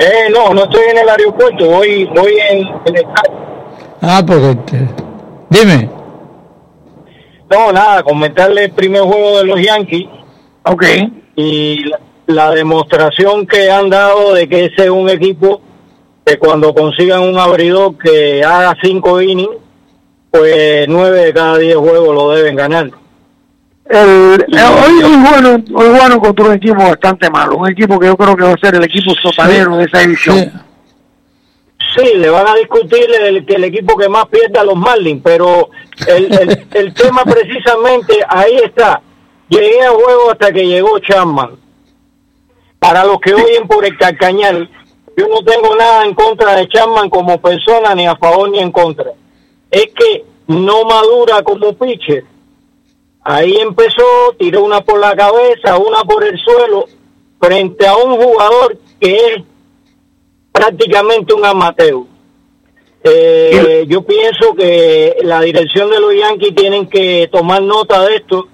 [0.00, 3.04] Eh, no, no estoy en el aeropuerto, voy, voy en, en el
[4.00, 4.54] Ah, porque...
[4.66, 4.88] te-
[5.50, 5.90] Dime.
[7.50, 10.06] No, nada, comentarle el primer juego de los Yankees
[10.64, 10.84] Ok.
[11.34, 15.60] y la, la demostración que han dado de que ese es un equipo
[16.24, 19.56] que cuando consigan un abridor que haga cinco innings,
[20.30, 22.90] pues nueve de cada diez juegos lo deben ganar.
[23.88, 28.06] El, eh, hoy, hoy bueno, hoy bueno contra un equipo bastante malo, un equipo que
[28.06, 30.36] yo creo que va a ser el equipo sotanero de esa división.
[30.36, 30.50] Sí.
[31.96, 35.22] Sí, le van a discutir el, que el equipo que más pierda a los Marlins,
[35.24, 35.70] pero
[36.06, 39.00] el, el, el tema precisamente ahí está.
[39.48, 41.52] Llegué a juego hasta que llegó Chapman.
[42.78, 44.68] Para los que oyen por el Carcañal,
[45.16, 48.70] yo no tengo nada en contra de Chapman como persona, ni a favor ni en
[48.70, 49.12] contra.
[49.70, 52.24] Es que no madura como pitcher.
[53.30, 56.86] Ahí empezó, tiró una por la cabeza, una por el suelo,
[57.38, 59.42] frente a un jugador que es
[60.50, 62.04] prácticamente un amateur.
[63.04, 68.48] Eh, yo pienso que la dirección de los Yankees tienen que tomar nota de esto,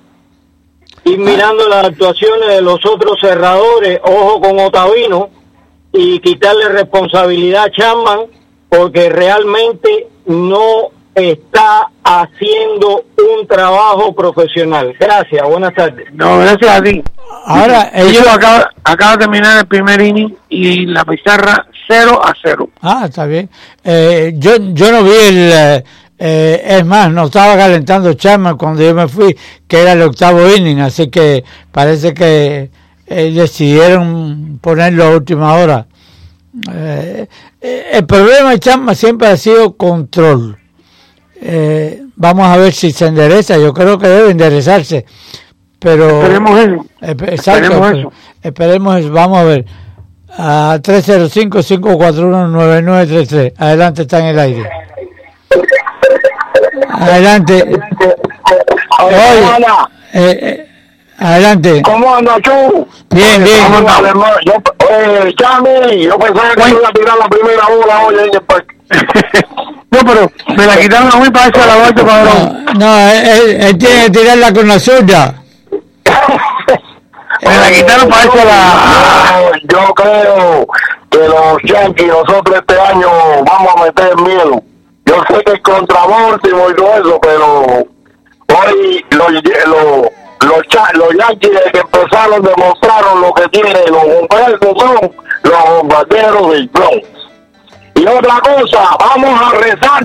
[1.05, 5.31] ir mirando las actuaciones de los otros cerradores, ojo con Otavino,
[5.93, 8.23] y quitarle responsabilidad a Chapman,
[8.69, 14.95] porque realmente no está haciendo un trabajo profesional.
[14.99, 16.07] Gracias, buenas tardes.
[16.13, 17.03] No, gracias a ti.
[17.47, 22.69] Ahora, Ellos acaba, acaba de terminar el primer inning y la pizarra 0 a 0.
[22.83, 23.49] Ah, está bien.
[23.83, 25.53] Eh, yo, yo no vi el...
[25.53, 25.85] eh,
[26.17, 30.49] eh, es más, no estaba calentando Chapman cuando yo me fui, que era el octavo
[30.55, 32.71] inning, así que parece que
[33.07, 35.87] eh, decidieron ponerlo a última hora.
[36.73, 37.27] Eh,
[37.61, 40.57] eh, el problema de Chapman siempre ha sido control.
[41.47, 43.59] Eh, vamos a ver si se endereza.
[43.59, 45.05] Yo creo que debe enderezarse.
[45.79, 46.87] Pero Esperemos eso.
[47.03, 48.13] Espe- Exacto, Esperemos espe- eso.
[48.43, 49.11] Esperemos eso.
[49.13, 49.65] Vamos a ver.
[50.37, 53.53] A 305-541-9933.
[53.59, 54.69] Adelante, está en el aire.
[56.89, 57.65] Adelante.
[59.03, 59.17] Oye,
[60.13, 60.69] eh, eh,
[61.25, 61.83] adelante.
[61.83, 62.87] ¿Cómo anda tú?
[63.11, 63.65] Bien, bien.
[63.65, 64.37] ¿Cómo hermano?
[64.45, 64.55] Yo,
[64.91, 68.77] eh, Chami, yo pensaba que iba a tirar la primera bola hoy en el parque.
[69.95, 72.65] No, pero me la quitaron a mí para a la vuelta, padrón.
[72.65, 75.35] No, no él, él tiene que tirarla con la zurda.
[77.43, 79.53] Me la quitaron para a la...
[79.63, 80.67] Yo creo
[81.11, 83.09] que los Yankees nosotros este año
[83.45, 84.63] vamos a meter miedo.
[85.07, 87.65] Yo sé que es contra Baltimore y todo eso, pero
[88.49, 90.09] hoy los, los,
[90.45, 90.61] los,
[90.95, 96.69] los Yankees desde que empezaron demostraron lo que tienen los bomberos son los bombarderos del
[96.69, 97.07] Bronx.
[97.97, 100.05] Y otra cosa, vamos a rezar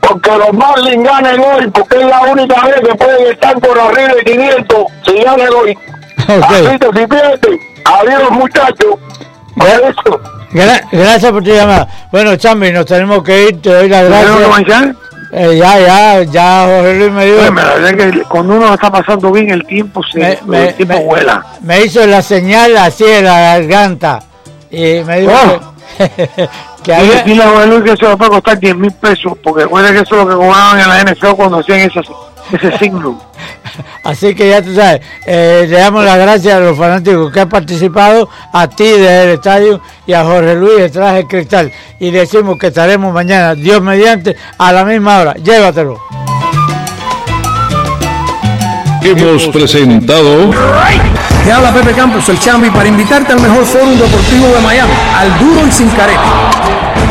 [0.00, 4.14] porque los Marlins ganen hoy, porque es la única vez que pueden estar por arriba
[4.14, 5.78] de 500 si ganan hoy.
[6.26, 8.94] Así que si pierden, adiós muchachos.
[10.52, 11.86] Gra- gracias por tu llamada.
[12.10, 13.62] Bueno, Chambi, nos tenemos que ir.
[13.62, 14.96] Te doy las ¿Tenemos que gracias.
[15.32, 17.38] Eh, ya, ya, ya, Jorge Luis me dijo.
[17.38, 20.68] Oye, la verdad es que cuando uno está pasando bien, el tiempo se Me- me-
[20.70, 21.44] el tiempo me- vuela.
[21.62, 24.18] me hizo la señal así de la garganta
[24.70, 25.60] y me dijo Oh.
[25.98, 26.38] que,
[26.82, 30.00] que a Juan Luis que eso le puede costar 10 mil pesos, porque recuerda que
[30.00, 32.00] eso es lo que cobraban en la NFL cuando hacían ese,
[32.52, 33.20] ese signo.
[34.04, 37.48] Así que ya tú sabes, eh, le damos las gracias a los fanáticos que han
[37.48, 42.58] participado, a ti desde el estadio y a Jorge Luis de Traje Cristal y decimos
[42.58, 45.98] que estaremos mañana, Dios mediante, a la misma hora, llévatelo.
[49.02, 50.50] Hemos presentado
[51.44, 55.38] Te habla Pepe Campos, el Chambi, para invitarte al mejor foro deportivo de Miami, al
[55.38, 56.20] duro y sin careta.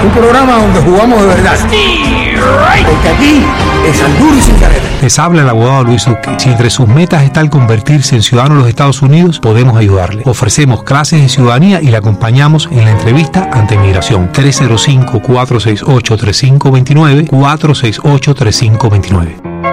[0.03, 1.57] Un programa donde jugamos de verdad.
[1.59, 3.43] Porque aquí
[3.87, 4.88] es al duro y sin careta.
[5.01, 6.35] Les habla el abogado Luis Uque.
[6.37, 10.23] Si entre sus metas está el convertirse en ciudadano de los Estados Unidos, podemos ayudarle.
[10.25, 14.29] Ofrecemos clases de ciudadanía y le acompañamos en la entrevista ante migración.
[14.33, 19.68] 305-468-3529, 468-3529.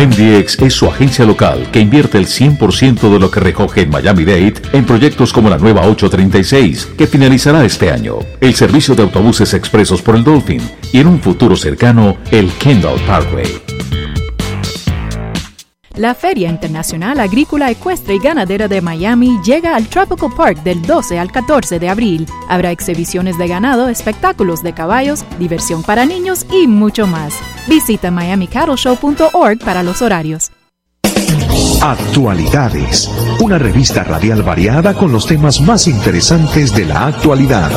[0.00, 4.54] MDX es su agencia local que invierte el 100% de lo que recoge en Miami-Dade
[4.72, 10.00] en proyectos como la nueva 836, que finalizará este año, el servicio de autobuses expresos
[10.00, 13.99] por el Dolphin y en un futuro cercano, el Kendall Parkway.
[16.00, 21.18] La Feria Internacional Agrícola Ecuestre y Ganadera de Miami llega al Tropical Park del 12
[21.18, 22.26] al 14 de abril.
[22.48, 27.34] Habrá exhibiciones de ganado, espectáculos de caballos, diversión para niños y mucho más.
[27.68, 30.50] Visita miamicattleshow.org para los horarios.
[31.82, 33.10] Actualidades,
[33.40, 37.70] una revista radial variada con los temas más interesantes de la actualidad.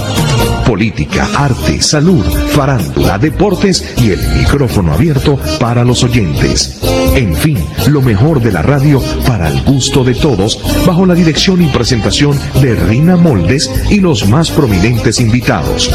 [0.74, 6.82] Política, arte, salud, farándula, deportes y el micrófono abierto para los oyentes.
[7.14, 11.62] En fin, lo mejor de la radio para el gusto de todos, bajo la dirección
[11.62, 15.92] y presentación de Rina Moldes y los más prominentes invitados.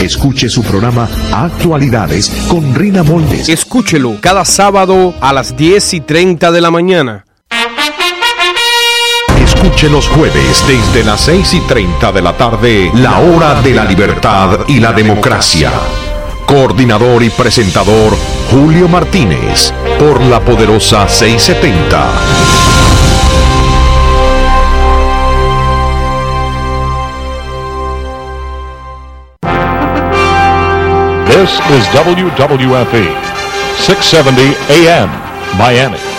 [0.00, 3.48] Escuche su programa Actualidades con Rina Moldes.
[3.48, 7.24] Escúchelo cada sábado a las 10 y 30 de la mañana.
[9.88, 14.60] Los jueves desde las 6 y 30 de la tarde, la hora de la libertad
[14.68, 15.72] y la democracia.
[16.46, 18.14] Coordinador y presentador
[18.50, 22.06] Julio Martínez por la poderosa 670.
[31.26, 33.08] This is WWFE,
[33.78, 35.10] 670 AM,
[35.58, 36.09] Miami.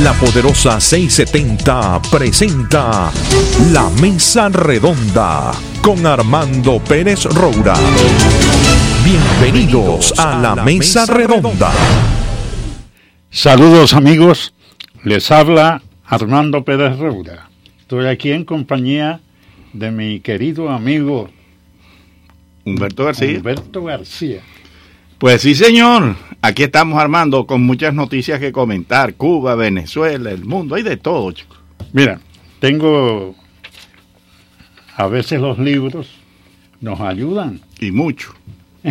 [0.00, 3.12] La poderosa 670 presenta
[3.72, 5.52] La Mesa Redonda
[5.82, 7.74] con Armando Pérez Roura.
[9.04, 11.70] Bienvenidos a la Mesa Redonda.
[13.28, 14.54] Saludos amigos,
[15.04, 17.50] les habla Armando Pérez Roura.
[17.78, 19.20] Estoy aquí en compañía
[19.74, 21.28] de mi querido amigo
[22.64, 23.36] Humberto García.
[23.36, 24.40] Humberto García.
[25.18, 26.16] Pues sí, señor.
[26.44, 29.14] Aquí estamos armando con muchas noticias que comentar.
[29.14, 31.56] Cuba, Venezuela, el mundo, hay de todo, chicos.
[31.92, 32.20] Mira,
[32.58, 33.36] tengo
[34.96, 36.08] a veces los libros
[36.80, 38.34] nos ayudan Y mucho.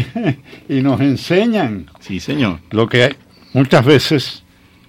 [0.70, 2.60] y nos enseñan Sí, señor.
[2.70, 3.18] lo que
[3.54, 4.44] muchas veces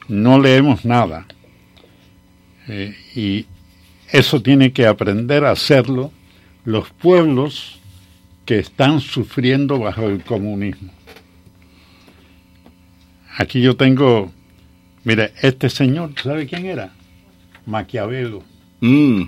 [0.06, 1.26] no leemos nada.
[2.68, 3.46] Eh, y
[4.12, 6.12] eso tiene que aprender a hacerlo
[6.64, 7.80] los pueblos
[8.46, 10.92] que están sufriendo bajo el comunismo.
[13.42, 14.30] Aquí yo tengo,
[15.02, 16.92] mire, este señor, ¿sabe quién era?
[17.66, 18.44] Maquiavelo.
[18.80, 19.22] Mm.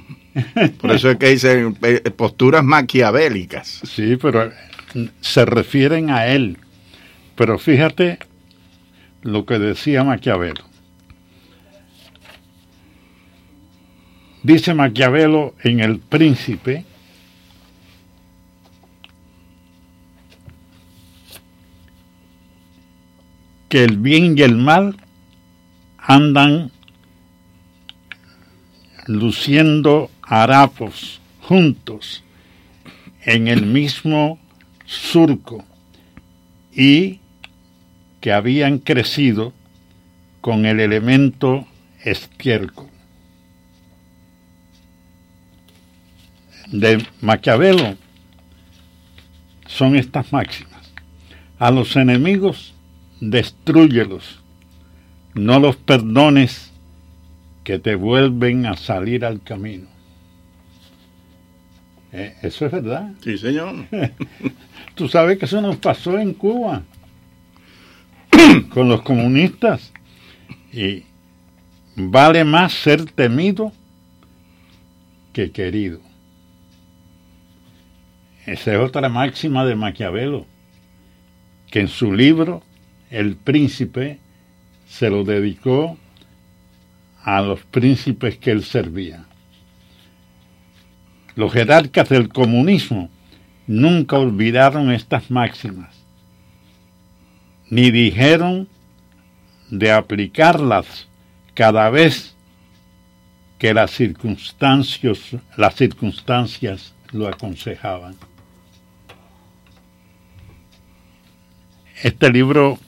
[0.78, 3.80] Por eso es que dicen eh, posturas maquiavélicas.
[3.82, 4.52] Sí, pero
[5.20, 6.58] se refieren a él.
[7.34, 8.20] Pero fíjate
[9.22, 10.62] lo que decía Maquiavelo.
[14.44, 16.84] Dice Maquiavelo en El Príncipe,
[23.74, 24.94] que el bien y el mal
[25.98, 26.70] andan
[29.08, 32.22] luciendo harapos juntos
[33.24, 34.38] en el mismo
[34.86, 35.64] surco
[36.72, 37.18] y
[38.20, 39.52] que habían crecido
[40.40, 41.66] con el elemento
[42.04, 42.86] estiércol.
[46.68, 47.96] De Maquiavelo
[49.66, 50.92] son estas máximas.
[51.58, 52.73] A los enemigos
[53.30, 54.40] destruyelos,
[55.34, 56.72] no los perdones
[57.64, 59.88] que te vuelven a salir al camino.
[62.12, 63.12] Eh, eso es verdad.
[63.22, 63.86] Sí, señor.
[64.94, 66.82] Tú sabes que eso nos pasó en Cuba
[68.70, 69.92] con los comunistas.
[70.72, 71.04] Y
[71.96, 73.72] vale más ser temido
[75.32, 76.00] que querido.
[78.46, 80.46] Esa es otra máxima de Maquiavelo,
[81.70, 82.62] que en su libro
[83.14, 84.18] El príncipe
[84.88, 85.96] se lo dedicó
[87.22, 89.24] a los príncipes que él servía.
[91.36, 93.10] Los jerarcas del comunismo
[93.68, 95.94] nunca olvidaron estas máximas,
[97.70, 98.66] ni dijeron
[99.70, 101.06] de aplicarlas
[101.54, 102.34] cada vez
[103.60, 108.16] que las circunstancias, las circunstancias lo aconsejaban.
[112.02, 112.80] Este libro,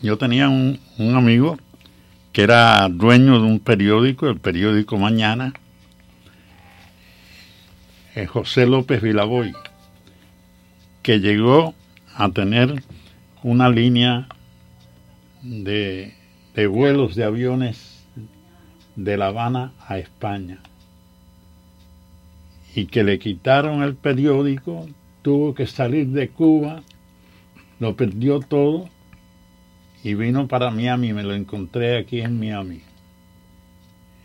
[0.00, 1.56] yo, tenía un, amigo
[2.32, 5.52] que era dueño de un periódico, el periódico Mañana,
[8.14, 9.52] eh, José López Vilaboy,
[11.02, 11.74] que llegó
[12.14, 12.82] a tener
[13.42, 14.28] una línea
[15.42, 16.14] de
[16.68, 17.92] vuelos de aviones
[18.96, 20.58] de La Habana a España.
[22.74, 24.86] Y que le quitaron el periódico,
[25.22, 26.82] tuvo que salir de Cuba,
[27.80, 28.88] lo perdió todo
[30.04, 32.80] y vino para Miami, me lo encontré aquí en Miami.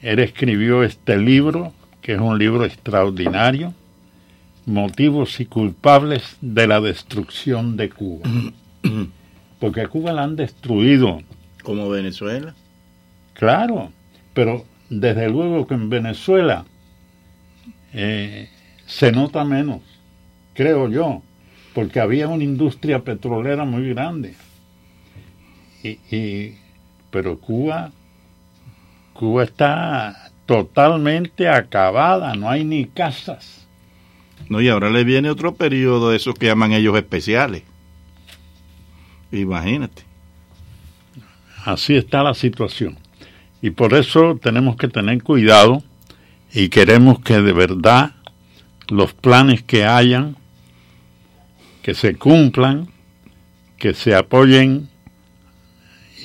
[0.01, 3.73] Él escribió este libro, que es un libro extraordinario,
[4.65, 8.29] Motivos y culpables de la destrucción de Cuba.
[9.61, 11.21] Porque a Cuba la han destruido.
[11.63, 12.53] Como Venezuela.
[13.33, 13.93] Claro,
[14.33, 16.65] pero desde luego que en Venezuela
[17.93, 18.49] eh,
[18.85, 19.81] se nota menos,
[20.53, 21.21] creo yo,
[21.73, 24.35] porque había una industria petrolera muy grande.
[25.87, 26.57] Y, y,
[27.11, 27.91] pero Cuba,
[29.13, 33.67] Cuba está totalmente acabada, no hay ni casas.
[34.49, 37.63] No, y ahora le viene otro periodo de esos que llaman ellos especiales.
[39.31, 40.03] Imagínate.
[41.65, 42.97] Así está la situación.
[43.61, 45.83] Y por eso tenemos que tener cuidado
[46.53, 48.11] y queremos que de verdad
[48.87, 50.37] los planes que hayan,
[51.81, 52.87] que se cumplan,
[53.77, 54.89] que se apoyen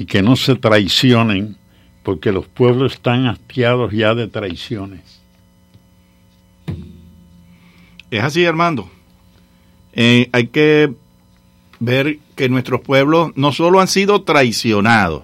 [0.02, 1.56] y que no se traicionen,
[2.02, 5.20] porque los pueblos están hastiados ya de traiciones.
[8.10, 8.90] Es así, Armando.
[9.92, 10.92] Eh, hay que
[11.78, 15.22] ver que nuestros pueblos no solo han sido traicionados,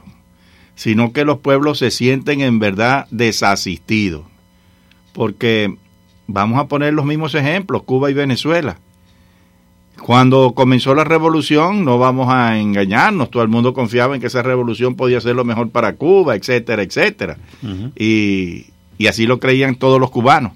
[0.76, 4.26] sino que los pueblos se sienten en verdad desasistidos.
[5.12, 5.76] Porque
[6.28, 8.78] vamos a poner los mismos ejemplos, Cuba y Venezuela.
[10.00, 14.42] Cuando comenzó la revolución, no vamos a engañarnos, todo el mundo confiaba en que esa
[14.42, 17.36] revolución podía ser lo mejor para Cuba, etcétera, etcétera.
[17.62, 17.92] Uh -huh.
[17.96, 20.52] y, y así lo creían todos los cubanos.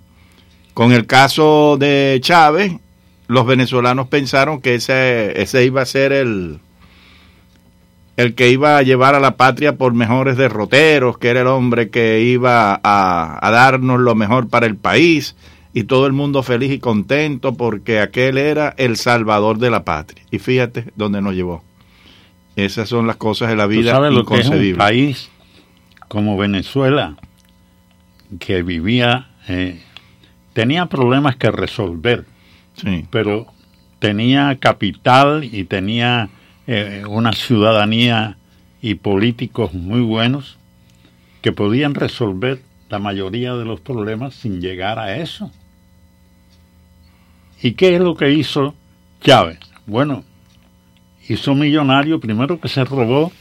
[0.74, 2.72] Con el caso de Chávez,
[3.28, 6.60] los venezolanos pensaron que ese, ese iba a ser el,
[8.16, 11.90] el que iba a llevar a la patria por mejores derroteros, que era el hombre
[11.90, 15.34] que iba a, a, darnos lo mejor para el país,
[15.74, 20.24] y todo el mundo feliz y contento porque aquel era el salvador de la patria.
[20.30, 21.62] Y fíjate dónde nos llevó.
[22.56, 25.30] Esas son las cosas de la vida ¿Tú sabes lo que es un país
[26.08, 27.16] como Venezuela
[28.38, 29.80] que vivía, eh,
[30.52, 32.26] tenía problemas que resolver,
[32.74, 33.06] sí.
[33.10, 33.46] pero
[33.98, 36.28] tenía capital y tenía
[36.66, 38.36] eh, una ciudadanía
[38.82, 40.58] y políticos muy buenos
[41.40, 45.50] que podían resolver la mayoría de los problemas sin llegar a eso.
[47.62, 48.74] ¿Y qué es lo que hizo
[49.20, 49.58] Chávez?
[49.86, 50.24] Bueno,
[51.28, 53.32] hizo millonario primero que se robó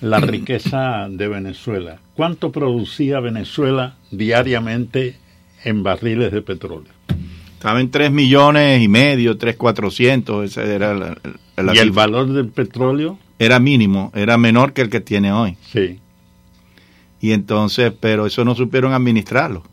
[0.00, 1.98] la riqueza de Venezuela.
[2.14, 5.16] ¿Cuánto producía Venezuela diariamente
[5.64, 6.92] en barriles de petróleo?
[7.54, 10.44] Estaba en 3 millones y medio, 3, 400.
[10.44, 11.18] Ese era la,
[11.56, 13.18] la ¿Y el valor del petróleo?
[13.38, 15.56] Era mínimo, era menor que el que tiene hoy.
[15.72, 15.98] Sí.
[17.20, 19.64] Y entonces, pero eso no supieron administrarlo.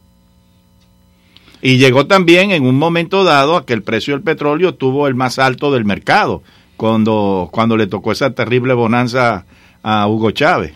[1.66, 5.16] Y llegó también en un momento dado a que el precio del petróleo tuvo el
[5.16, 6.44] más alto del mercado,
[6.76, 9.46] cuando, cuando le tocó esa terrible bonanza
[9.82, 10.74] a Hugo Chávez.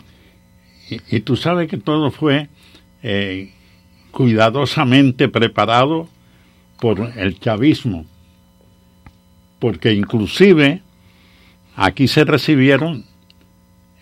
[1.10, 2.48] Y, tú sabes que todo fue
[3.02, 3.52] eh,
[4.12, 6.08] cuidadosamente preparado
[6.80, 8.06] por el chavismo,
[9.58, 10.80] porque inclusive
[11.76, 13.04] aquí se recibieron,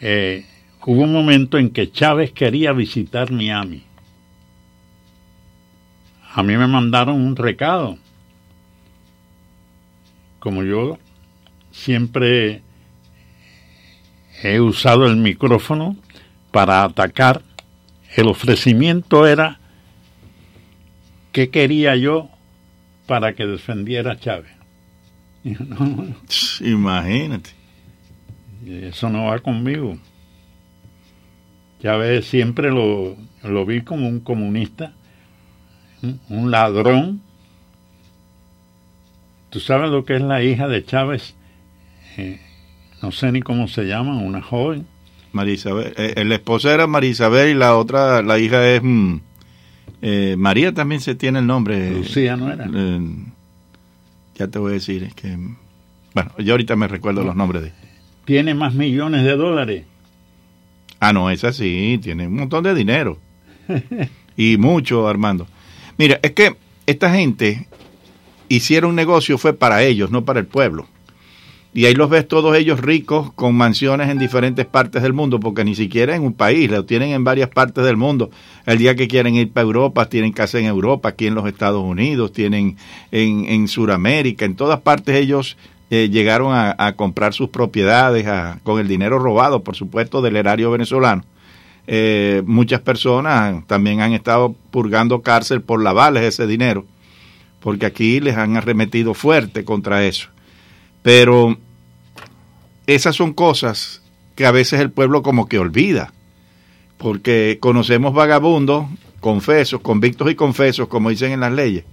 [0.01, 0.47] eh,
[0.87, 3.82] hubo un momento en que Chávez quería visitar Miami.
[6.37, 7.97] A mí me mandaron un recado.
[10.39, 10.99] Como yo
[11.70, 12.61] siempre
[14.43, 15.97] he usado el micrófono
[16.51, 17.41] para atacar,
[18.16, 19.61] el ofrecimiento era
[21.32, 22.28] qué quería yo
[23.07, 24.53] para que defendiera a Chávez.
[25.43, 26.14] No,
[26.61, 27.51] Imagínate.
[28.66, 29.97] Eso no va conmigo.
[31.80, 34.93] Chávez siempre lo, lo vi como un comunista,
[36.29, 37.21] un, ladrón.
[39.51, 41.35] ¿Tú sabes lo que es la hija de Chávez?
[42.17, 42.41] Eh,
[43.03, 44.87] no sé ni cómo se llama, una joven.
[45.33, 45.93] María Isabel.
[45.97, 49.17] Eh, la esposa era María Isabel y la otra, la hija es mm,
[50.03, 51.91] eh, María también se tiene el nombre.
[51.91, 52.69] Lucía no era.
[52.73, 53.01] Eh,
[54.35, 55.37] ya te voy a decir, es que
[56.15, 57.73] bueno, yo ahorita me recuerdo los nombres de.
[58.25, 59.85] Tiene más millones de dólares.
[60.99, 63.19] Ah, no, esa sí, tiene un montón de dinero.
[64.37, 65.47] y mucho, Armando.
[65.99, 67.66] Mira, es que esta gente
[68.49, 70.86] hicieron negocio fue para ellos, no para el pueblo.
[71.76, 75.62] Y ahí los ves todos ellos ricos con mansiones en diferentes partes del mundo, porque
[75.62, 78.30] ni siquiera en un país, lo tienen en varias partes del mundo.
[78.64, 81.84] El día que quieren ir para Europa, tienen casa en Europa, aquí en los Estados
[81.84, 82.78] Unidos, tienen
[83.12, 85.59] en, en Sudamérica, en todas partes ellos
[85.90, 90.36] eh, llegaron a, a, comprar sus propiedades a, con el dinero robado, por supuesto, del
[90.36, 91.24] erario venezolano.
[91.87, 96.84] Eh, muchas personas también han estado purgando cárcel por lavarles ese dinero,
[97.61, 100.28] porque aquí les han arremetido fuerte contra eso.
[101.03, 101.57] Pero
[102.87, 104.03] esas son cosas
[104.34, 106.12] que a veces el pueblo como que olvida,
[106.99, 108.87] porque conocemos vagabundos,
[109.20, 111.84] confesos, convictos y confesos, como dicen en las leyes,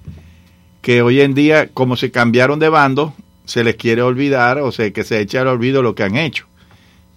[0.82, 3.14] que hoy en día, como se cambiaron de bando,
[3.46, 6.48] se les quiere olvidar o sea, que se echa al olvido lo que han hecho.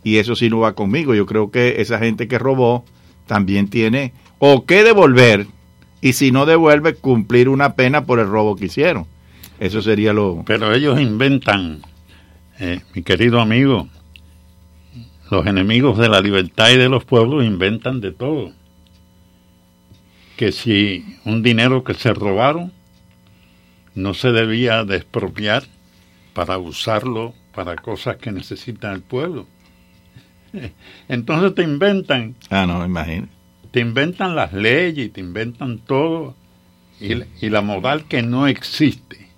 [0.06, 1.16] Y eso sí no va conmigo.
[1.16, 2.84] Yo creo que esa gente que robó
[3.26, 5.48] también tiene o que devolver
[6.00, 9.08] y si no devuelve, cumplir una pena por el robo que hicieron.
[9.58, 10.44] Eso sería lo...
[10.46, 11.82] Pero ellos inventan
[12.60, 13.88] eh, mi querido amigo,
[15.28, 18.52] los enemigos de la libertad y de los pueblos inventan de todo.
[20.36, 22.70] Que si un dinero que se robaron
[23.96, 25.64] no se debía de expropiar
[26.32, 29.48] para usarlo para cosas que necesita el pueblo.
[31.08, 32.34] Entonces te inventan.
[32.50, 33.28] Ah, no, imagino.
[33.70, 36.34] Te inventan las leyes, te inventan todo
[37.00, 37.12] y,
[37.44, 39.28] y la moral que no existe.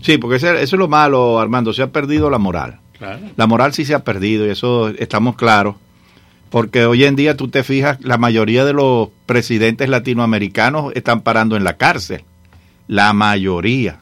[0.00, 2.80] Sí, porque eso, eso, es lo malo, Armando, se ha perdido la moral.
[2.98, 3.20] Claro.
[3.36, 5.76] La moral sí se ha perdido y eso estamos claros.
[6.50, 11.56] Porque hoy en día tú te fijas, la mayoría de los presidentes latinoamericanos están parando
[11.56, 12.24] en la cárcel.
[12.86, 14.00] La mayoría.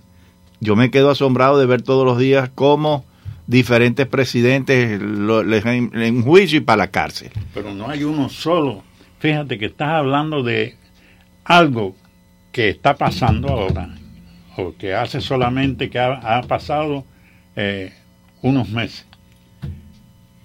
[0.60, 3.04] Yo me quedo asombrado de ver todos los días cómo
[3.46, 7.30] diferentes presidentes en, juicio y para la cárcel.
[7.54, 8.82] Pero no hay uno solo.
[9.18, 10.76] Fíjate que estás hablando de
[11.44, 11.96] algo
[12.52, 13.94] que está pasando ahora
[14.56, 17.04] o que hace solamente que ha, ha pasado
[17.54, 17.92] eh,
[18.42, 19.06] unos meses.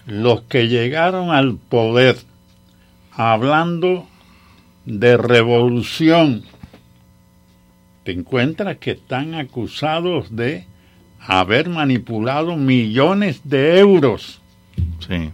[0.06, 2.18] Los que llegaron al poder
[3.12, 4.08] hablando
[4.86, 6.44] de revolución,
[8.04, 10.66] te encuentras que están acusados de
[11.26, 14.42] haber manipulado millones de euros.
[15.08, 15.32] Sí.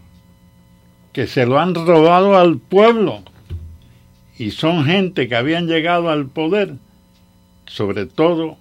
[1.14, 3.24] Que se lo han robado al pueblo.
[4.38, 6.76] Y son gente que habían llegado al poder,
[7.66, 8.58] sobre todo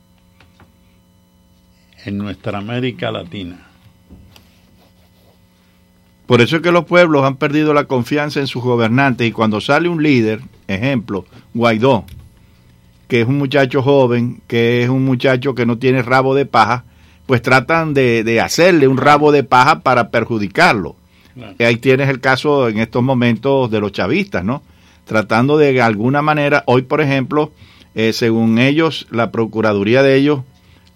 [2.05, 3.67] en nuestra América Latina.
[6.27, 9.61] Por eso es que los pueblos han perdido la confianza en sus gobernantes y cuando
[9.61, 11.25] sale un líder, ejemplo,
[11.55, 12.05] Guaidó,
[13.07, 16.85] que es un muchacho joven, que es un muchacho que no tiene rabo de paja,
[17.27, 20.97] pues tratan de, de hacerle un rabo de paja para perjudicarlo.
[21.35, 21.55] Claro.
[21.59, 24.63] Ahí tienes el caso en estos momentos de los chavistas, ¿no?
[25.05, 27.53] Tratando de alguna manera, hoy por ejemplo,
[27.95, 30.41] eh, según ellos, la Procuraduría de ellos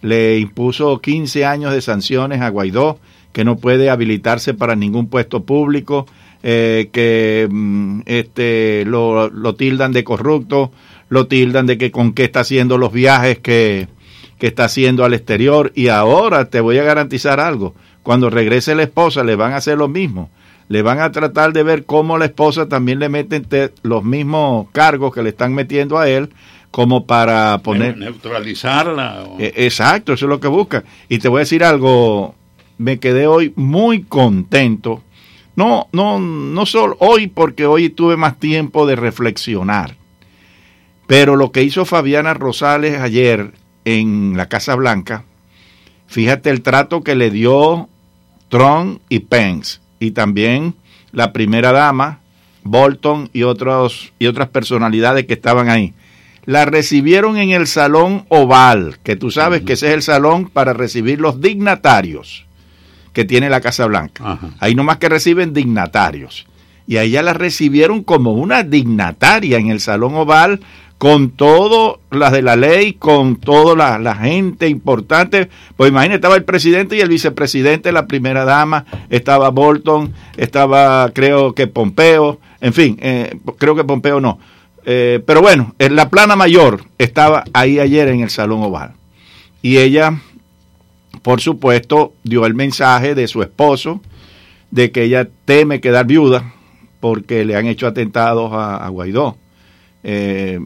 [0.02, 2.98] le impuso 15 años de sanciones a Guaidó,
[3.32, 6.06] que no puede habilitarse para ningún puesto público,
[6.42, 10.72] eh, que mm, este, lo, lo, tildan de corrupto,
[11.08, 13.88] lo tildan de que con qué está haciendo los viajes que,
[14.40, 15.70] que está haciendo al exterior.
[15.76, 19.78] Y ahora te voy a garantizar algo, cuando regrese la esposa le van a hacer
[19.78, 20.30] lo mismo.
[20.68, 23.46] Le van a tratar de ver cómo la esposa también le meten
[23.82, 26.30] los mismos cargos que le están metiendo a él,
[26.70, 27.96] como para poner...
[27.98, 29.24] Neutralizarla.
[29.24, 29.36] O...
[29.38, 30.84] Exacto, eso es lo que busca.
[31.08, 32.34] Y te voy a decir algo,
[32.78, 35.02] me quedé hoy muy contento.
[35.56, 39.96] No, no, no solo hoy, porque hoy tuve más tiempo de reflexionar.
[41.08, 43.50] Pero lo que hizo Fabiana Rosales ayer
[43.84, 45.24] en la Casa Blanca,
[46.06, 47.88] fíjate el trato que le dio
[48.48, 50.74] Trump y Pence, y también
[51.12, 52.20] la primera dama,
[52.62, 55.94] Bolton y, otros, y otras personalidades que estaban ahí
[56.46, 59.66] la recibieron en el Salón Oval, que tú sabes uh -huh.
[59.66, 62.46] que ese es el salón para recibir los dignatarios
[63.12, 64.24] que tiene la Casa Blanca.
[64.24, 64.52] Uh -huh.
[64.60, 66.46] Ahí nomás que reciben dignatarios.
[66.86, 70.60] Y a ella la recibieron como una dignataria en el Salón Oval
[71.00, 75.48] con todo las de la ley, con toda la, gente importante.
[75.78, 81.54] Pues imagínate, estaba el presidente y el vicepresidente, la primera dama, estaba Bolton, estaba creo
[81.54, 84.40] que Pompeo, en fin, eh, creo que Pompeo no.
[84.84, 88.92] Eh, pero bueno, en la plana mayor estaba ahí ayer en el Salón Oval.
[89.62, 90.20] Y ella,
[91.22, 94.02] por supuesto, dio el mensaje de su esposo
[94.70, 96.52] de que ella teme quedar viuda
[97.00, 99.38] porque le han hecho atentados a, Guaidó.
[100.02, 100.60] Eh,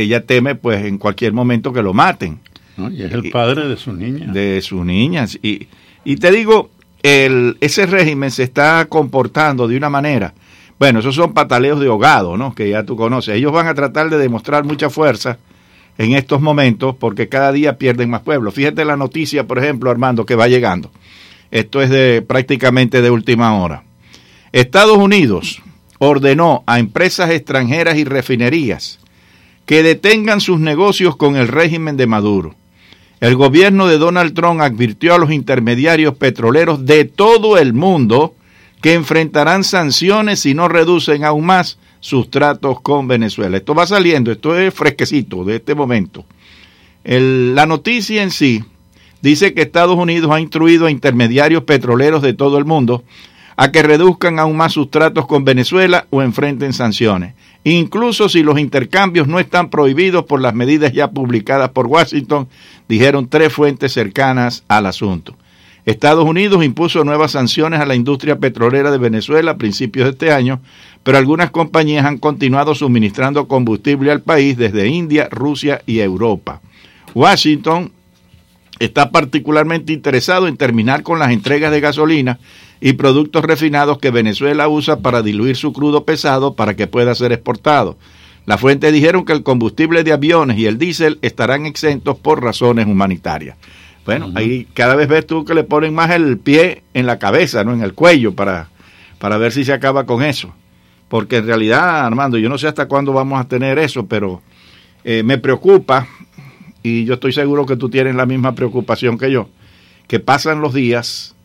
[0.00, 2.38] ella teme pues en cualquier momento que lo maten.
[2.76, 2.90] ¿No?
[2.90, 4.32] Y es el padre de sus niñas.
[4.32, 5.38] De sus niñas.
[5.42, 5.68] Y,
[6.04, 6.70] y te digo,
[7.02, 10.34] el, ese régimen se está comportando de una manera,
[10.78, 12.54] bueno, esos son pataleos de ahogado, ¿no?
[12.54, 13.36] Que ya tú conoces.
[13.36, 15.38] Ellos van a tratar de demostrar mucha fuerza
[15.96, 18.54] en estos momentos porque cada día pierden más pueblos.
[18.54, 20.90] Fíjate la noticia, por ejemplo, Armando, que va llegando.
[21.50, 23.84] Esto es de prácticamente de última hora.
[24.52, 25.62] Estados Unidos
[25.98, 28.98] ordenó a empresas extranjeras y refinerías
[29.66, 32.54] que detengan sus negocios con el régimen de Maduro.
[33.20, 38.34] El gobierno de Donald Trump advirtió a los intermediarios petroleros de todo el mundo
[38.80, 43.56] que enfrentarán sanciones si no reducen aún más sus tratos con Venezuela.
[43.56, 46.24] Esto va saliendo, esto es fresquecito de este momento.
[47.04, 48.62] La noticia en sí
[49.22, 53.02] dice que Estados Unidos ha instruido a intermediarios petroleros de todo el mundo
[53.56, 57.34] a que reduzcan aún más sus tratos con Venezuela o enfrenten sanciones,
[57.72, 62.48] incluso si los intercambios no están prohibidos por las medidas ya publicadas por Washington,
[62.88, 65.36] dijeron tres fuentes cercanas al asunto.
[65.84, 70.32] Estados Unidos impuso nuevas sanciones a la industria petrolera de Venezuela a principios de este
[70.32, 70.60] año,
[71.04, 76.60] pero algunas compañías han continuado suministrando combustible al país desde India, Rusia y Europa.
[77.14, 77.92] Washington
[78.80, 82.38] está particularmente interesado en terminar con las entregas de gasolina
[82.80, 87.32] y productos refinados que Venezuela usa para diluir su crudo pesado para que pueda ser
[87.32, 87.96] exportado.
[88.44, 92.86] Las fuentes dijeron que el combustible de aviones y el diésel estarán exentos por razones
[92.86, 93.56] humanitarias.
[94.04, 97.64] Bueno, ahí cada vez ves tú que le ponen más el pie en la cabeza,
[97.64, 98.68] no en el cuello, para,
[99.18, 100.54] para ver si se acaba con eso.
[101.08, 104.42] Porque en realidad, Armando, yo no sé hasta cuándo vamos a tener eso, pero
[105.02, 106.06] eh, me preocupa,
[106.84, 109.48] y yo estoy seguro que tú tienes la misma preocupación que yo,
[110.06, 111.35] que pasan los días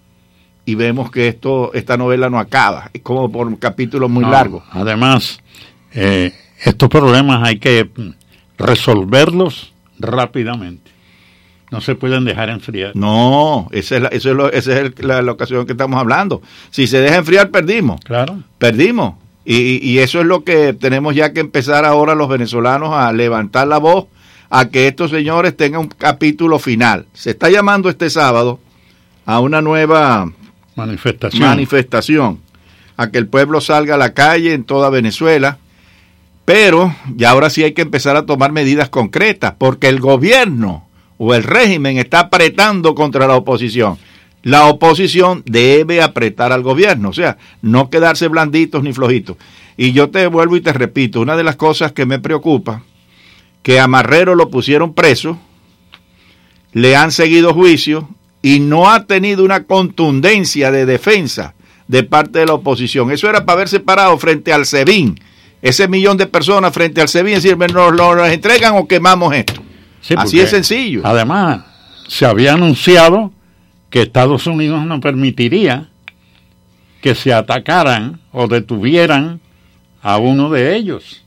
[0.65, 4.31] y vemos que esto esta novela no acaba, es como por un capítulo muy No,
[4.31, 4.63] largo.
[4.71, 5.39] Además,
[5.93, 6.33] eh,
[6.63, 7.89] estos problemas hay que
[8.57, 10.91] resolverlos rápidamente.
[11.71, 12.91] No se pueden dejar enfriar.
[12.95, 15.99] No, esa es, la, eso es, lo- esa es el- la, la ocasión que estamos
[15.99, 16.41] hablando.
[16.69, 18.01] Si se deja enfriar, perdimos.
[18.01, 18.39] Claro.
[18.57, 19.15] Perdimos.
[19.45, 23.67] Y, y eso es lo que tenemos ya que empezar ahora los venezolanos a levantar
[23.67, 24.05] la voz
[24.49, 27.05] a que estos señores tengan un capítulo final.
[27.13, 28.59] Se está llamando este sábado
[29.25, 30.29] a una nueva
[30.85, 31.49] Manifestación.
[31.49, 32.39] manifestación,
[32.97, 35.57] a que el pueblo salga a la calle en toda Venezuela,
[36.45, 41.33] pero ya ahora sí hay que empezar a tomar medidas concretas, porque el gobierno o
[41.33, 43.97] el régimen está apretando contra la oposición.
[44.43, 49.37] La oposición debe apretar al gobierno, o sea, no quedarse blanditos ni flojitos.
[49.77, 52.83] Y yo te vuelvo y te repito, una de las cosas que me preocupa,
[53.61, 55.37] que a Marrero lo pusieron preso,
[56.73, 58.09] le han seguido juicio
[58.41, 61.53] y no ha tenido una contundencia de defensa
[61.87, 63.11] de parte de la oposición.
[63.11, 65.19] Eso era para haberse parado frente al SEBIN,
[65.61, 69.61] ese millón de personas frente al SEBIN, decir, ¿nos lo entregan o quemamos esto?
[70.01, 71.01] Sí, Así es sencillo.
[71.03, 71.61] Además,
[72.07, 73.31] se había anunciado
[73.89, 75.89] que Estados Unidos no permitiría
[77.01, 79.41] que se atacaran o detuvieran
[80.01, 81.23] a uno de ellos.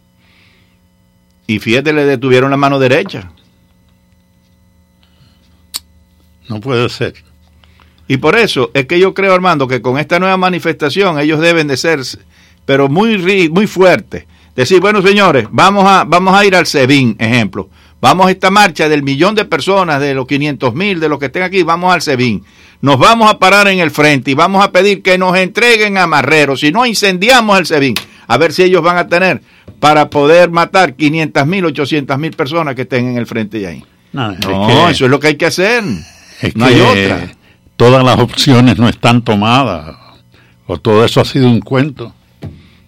[1.47, 3.31] Y fíjate, le detuvieron la mano derecha.
[6.49, 7.15] No puede ser.
[8.07, 11.67] Y por eso es que yo creo, Armando, que con esta nueva manifestación ellos deben
[11.69, 12.01] de ser,
[12.67, 14.25] pero muy, muy fuertes.
[14.55, 17.69] Decir, bueno, señores, vamos a, vamos a ir al SEBIN, ejemplo.
[18.01, 21.27] Vamos a esta marcha del millón de personas, de los 500 mil, de los que
[21.27, 22.45] estén aquí, vamos al SEBIN.
[22.83, 26.07] Nos vamos a parar en el frente y vamos a pedir que nos entreguen a
[26.07, 26.57] Marrero.
[26.57, 27.95] Si no, incendiamos el SEBIN.
[28.29, 29.41] A ver si ellos van a tener
[29.81, 33.85] para poder matar 500 mil, 800 mil personas que estén en el frente de ahí.
[34.13, 35.83] No, es No, que- eso es lo que hay que hacer.
[36.41, 37.33] Es no hay otra.
[37.77, 39.97] Todas las opciones no están tomadas.
[40.67, 42.15] O todo eso ha sido un cuento.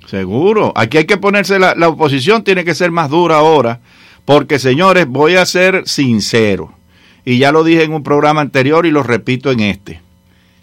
[0.06, 0.72] Seguro.
[0.76, 3.80] Aquí hay que ponerse, la, la oposición tiene que ser más dura ahora,
[4.24, 6.72] porque señores, voy a ser sincero,
[7.24, 10.00] y ya lo dije en un programa anterior y lo repito en este,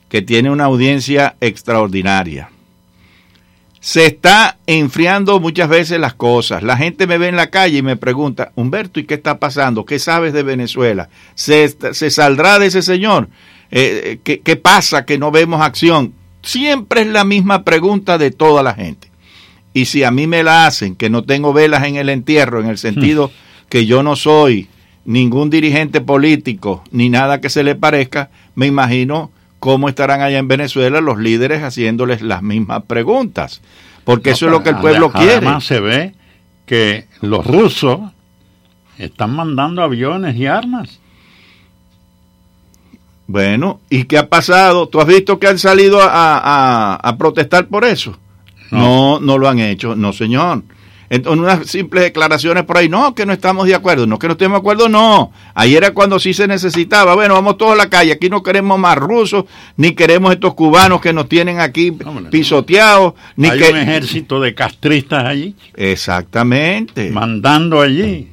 [0.07, 2.49] que tiene una audiencia extraordinaria.
[3.83, 6.63] Se está enfriando muchas veces las cosas.
[6.63, 9.83] La gente me ve en la calle y me pregunta, Humberto, ¿y qué está pasando?
[9.83, 11.09] ¿Qué sabes de Venezuela?
[11.35, 13.27] ¿Se, se saldrá de ese señor?
[13.71, 16.13] Eh, ¿qué, ¿Qué pasa que no vemos acción?
[16.41, 19.09] Siempre es la misma pregunta de toda la gente.
[19.73, 22.67] y si a mí me la hacen, que no tengo velas en el entierro, en
[22.67, 23.31] el sentido
[23.67, 24.69] que yo no soy
[25.03, 29.29] ningún dirigente político ni nada que se le parezca, me imagino
[29.63, 33.61] cómo estarán allá en Venezuela los líderes haciéndoles las mismas preguntas.
[34.03, 35.37] Porque eso es lo que el pueblo quiere.
[35.37, 36.15] Además se ve
[36.65, 38.01] que los rusos
[38.97, 40.99] están mandando aviones y armas.
[43.25, 44.89] Bueno, ¿y qué ha pasado?
[44.89, 48.19] ¿Tú has visto que han salido a, a, a protestar por eso?
[48.69, 49.21] No.
[49.21, 50.63] no, lo han hecho, no señor.
[51.13, 54.33] En unas simples declaraciones por ahí, no, que no estamos de acuerdo, no, que no
[54.33, 55.31] estemos de acuerdo, no.
[55.53, 58.79] Ahí era cuando sí se necesitaba, bueno, vamos todos a la calle, aquí no queremos
[58.79, 59.45] más rusos,
[59.77, 61.95] ni queremos estos cubanos que nos tienen aquí
[62.31, 63.69] pisoteados, ni Hay que...
[63.69, 65.55] un ejército de castristas allí.
[65.75, 67.11] Exactamente.
[67.11, 68.29] Mandando allí.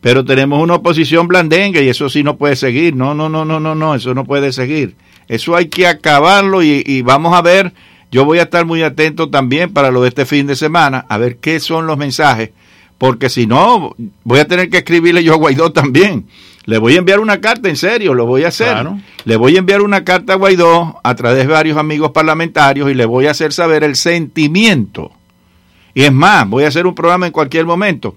[0.00, 2.94] Pero tenemos una oposición blandengue y eso sí no puede seguir.
[2.94, 4.94] No, no, no, no, no, no, eso no puede seguir.
[5.26, 7.72] Eso hay que acabarlo y, y vamos a ver.
[8.10, 11.18] Yo voy a estar muy atento también para lo de este fin de semana, a
[11.18, 12.50] ver qué son los mensajes,
[12.98, 13.94] porque si no,
[14.24, 16.26] voy a tener que escribirle yo a Guaidó también.
[16.66, 18.72] Le voy a enviar una carta, en serio, lo voy a hacer.
[18.72, 18.98] Claro.
[19.24, 22.94] Le voy a enviar una carta a Guaidó a través de varios amigos parlamentarios y
[22.94, 25.12] le voy a hacer saber el sentimiento.
[25.94, 28.14] Y es más, voy a hacer un programa en cualquier momento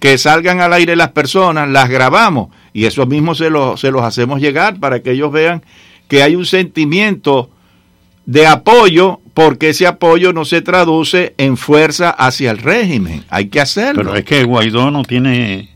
[0.00, 4.02] que salgan al aire las personas, las grabamos y eso mismo se, lo, se los
[4.02, 5.62] hacemos llegar para que ellos vean
[6.08, 7.48] que hay un sentimiento
[8.26, 13.24] de apoyo porque ese apoyo no se traduce en fuerza hacia el régimen.
[13.28, 14.02] Hay que hacerlo.
[14.02, 15.70] Pero es que Guaidó no tiene,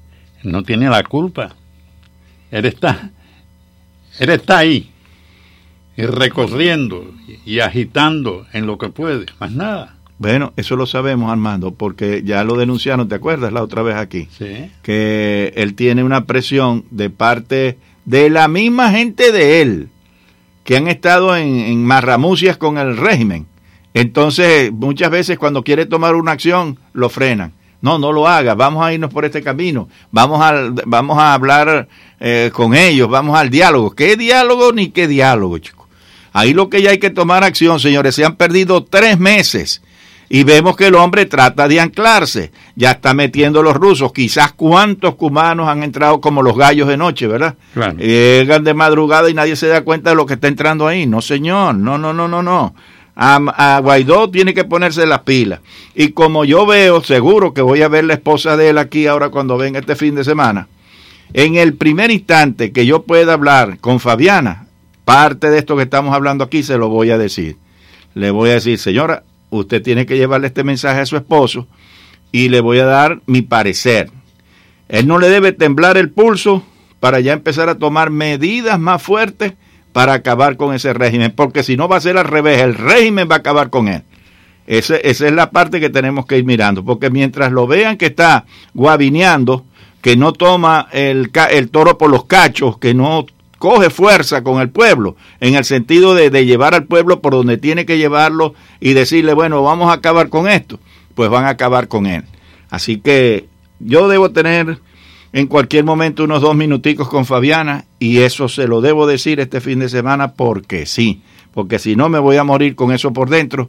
[0.44, 1.54] no tiene la culpa.
[2.50, 3.10] Él está,
[4.18, 4.90] él está ahí,
[5.96, 7.12] y recorriendo
[7.44, 9.96] y agitando en lo que puede, más nada.
[10.18, 14.28] Bueno, eso lo sabemos, Armando, porque ya lo denunciaron, ¿te acuerdas la otra vez aquí?
[14.36, 14.70] Sí.
[14.82, 19.88] Que él tiene una presión de parte de la misma gente de él,
[20.68, 23.46] que han estado en, en marramucias con el régimen.
[23.94, 27.54] Entonces, muchas veces cuando quiere tomar una acción, lo frenan.
[27.80, 31.88] No, no lo haga, vamos a irnos por este camino, vamos a, vamos a hablar
[32.20, 33.92] eh, con ellos, vamos al diálogo.
[33.92, 35.86] ¿Qué diálogo ni qué diálogo, chicos?
[36.34, 39.80] Ahí lo que ya hay que tomar acción, señores, se han perdido tres meses
[40.28, 45.14] y vemos que el hombre trata de anclarse, ya está metiendo los rusos, quizás cuántos
[45.14, 47.54] cubanos han entrado como los gallos de noche, ¿verdad?
[47.72, 47.96] Claro.
[47.96, 51.22] Llegan de madrugada y nadie se da cuenta de lo que está entrando ahí, no
[51.22, 52.74] señor, no, no, no, no, no.
[53.16, 55.60] A, a, Guaidó tiene que ponerse las pilas.
[55.94, 59.30] Y como yo veo, seguro que voy a ver la esposa de él aquí ahora
[59.30, 60.68] cuando venga este fin de semana.
[61.32, 64.68] En el primer instante que yo pueda hablar con Fabiana,
[65.04, 67.56] parte de esto que estamos hablando aquí se lo voy a decir.
[68.14, 71.66] Le voy a decir, señora, usted tiene que llevarle este mensaje a su esposo
[72.32, 74.10] y le voy a dar mi parecer.
[74.88, 76.62] Él no le debe temblar el pulso
[77.00, 79.54] para ya empezar a tomar medidas más fuertes
[79.92, 83.28] para acabar con ese régimen, porque si no va a ser al revés, el régimen
[83.30, 84.02] va a acabar con él.
[84.66, 88.06] Ese, esa es la parte que tenemos que ir mirando, porque mientras lo vean que
[88.06, 88.44] está
[88.74, 89.64] guabineando,
[90.02, 93.26] que no toma el, el toro por los cachos, que no
[93.58, 97.84] coge fuerza con el pueblo, en el sentido de, llevar al pueblo por donde tiene
[97.86, 100.78] que llevarlo y decirle, bueno, vamos a acabar con esto,
[101.14, 102.24] pues van a acabar con él.
[102.70, 103.46] Así que
[103.80, 104.78] yo debo tener
[105.32, 109.60] en cualquier momento unos dos minuticos con Fabiana y eso se lo debo decir este
[109.60, 113.28] fin de semana porque sí, porque si no me voy a morir con eso por
[113.28, 113.68] dentro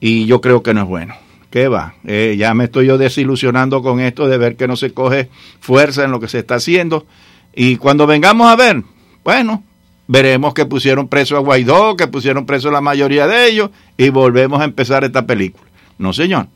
[0.00, 1.14] y yo creo que no es bueno.
[1.50, 1.94] ¿Qué va?
[2.04, 6.04] Eh, ya me estoy yo desilusionando con esto de ver que no se coge fuerza
[6.04, 7.06] en lo que se está haciendo
[7.54, 8.82] y cuando vengamos a ver,
[9.26, 9.64] bueno,
[10.06, 14.10] veremos que pusieron preso a Guaidó, que pusieron preso a la mayoría de ellos y
[14.10, 15.68] volvemos a empezar esta película.
[15.98, 16.46] No, señor.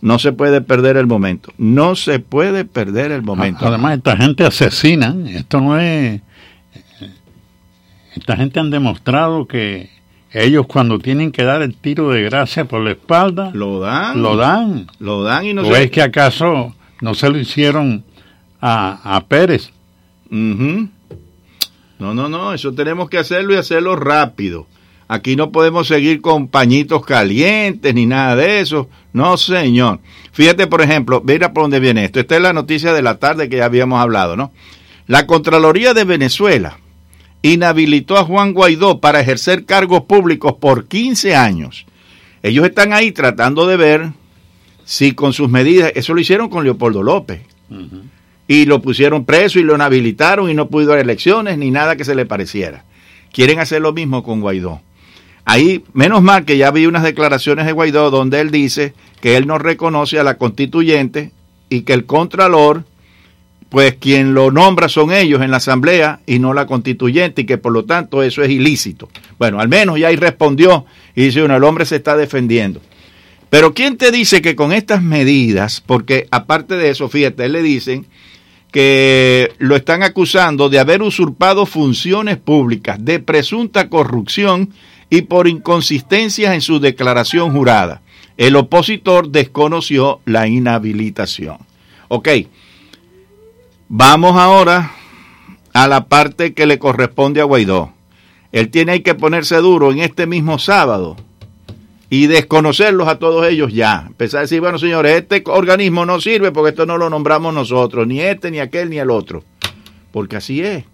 [0.00, 1.52] No se puede perder el momento.
[1.58, 3.66] No se puede perder el momento.
[3.66, 5.12] Además, esta gente asesina.
[5.26, 6.20] Esto no es.
[8.14, 9.90] Esta gente han demostrado que
[10.30, 14.22] ellos, cuando tienen que dar el tiro de gracia por la espalda, lo dan.
[14.22, 14.86] Lo dan.
[15.00, 15.82] Lo dan y no ¿O se...
[15.82, 18.04] es que acaso no se lo hicieron
[18.60, 19.72] a, a Pérez?
[20.30, 20.88] Uh -huh.
[22.04, 22.52] No, no, no.
[22.52, 24.66] Eso tenemos que hacerlo y hacerlo rápido.
[25.08, 28.90] Aquí no podemos seguir con pañitos calientes ni nada de eso.
[29.14, 30.00] No, señor.
[30.32, 32.20] Fíjate, por ejemplo, mira por dónde viene esto.
[32.20, 34.52] Esta es la noticia de la tarde que ya habíamos hablado, ¿no?
[35.06, 36.78] La Contraloría de Venezuela
[37.40, 41.86] inhabilitó a Juan Guaidó para ejercer cargos públicos por 15 años.
[42.42, 44.12] Ellos están ahí tratando de ver
[44.84, 47.40] si con sus medidas, eso lo hicieron con Leopoldo López.
[48.46, 52.04] Y lo pusieron preso y lo inhabilitaron y no pudo dar elecciones ni nada que
[52.04, 52.84] se le pareciera.
[53.32, 54.80] Quieren hacer lo mismo con Guaidó.
[55.44, 59.46] Ahí, menos mal que ya vi unas declaraciones de Guaidó donde él dice que él
[59.46, 61.32] no reconoce a la constituyente
[61.68, 62.84] y que el contralor,
[63.68, 67.58] pues quien lo nombra son ellos en la asamblea y no la constituyente y que
[67.58, 69.08] por lo tanto eso es ilícito.
[69.38, 72.80] Bueno, al menos ya ahí respondió y dice, bueno, el hombre se está defendiendo.
[73.50, 78.06] Pero ¿quién te dice que con estas medidas, porque aparte de eso, fíjate, le dicen
[78.74, 84.70] que lo están acusando de haber usurpado funciones públicas, de presunta corrupción
[85.08, 88.02] y por inconsistencias en su declaración jurada.
[88.36, 91.58] El opositor desconoció la inhabilitación.
[92.08, 92.28] Ok,
[93.88, 94.90] vamos ahora
[95.72, 97.92] a la parte que le corresponde a Guaidó.
[98.50, 101.16] Él tiene que ponerse duro en este mismo sábado
[102.16, 104.04] y desconocerlos a todos ellos ya.
[104.06, 108.06] Empezar a decir, bueno, señores, este organismo no sirve porque esto no lo nombramos nosotros,
[108.06, 109.42] ni este, ni aquel, ni el otro.
[110.12, 110.84] Porque así es.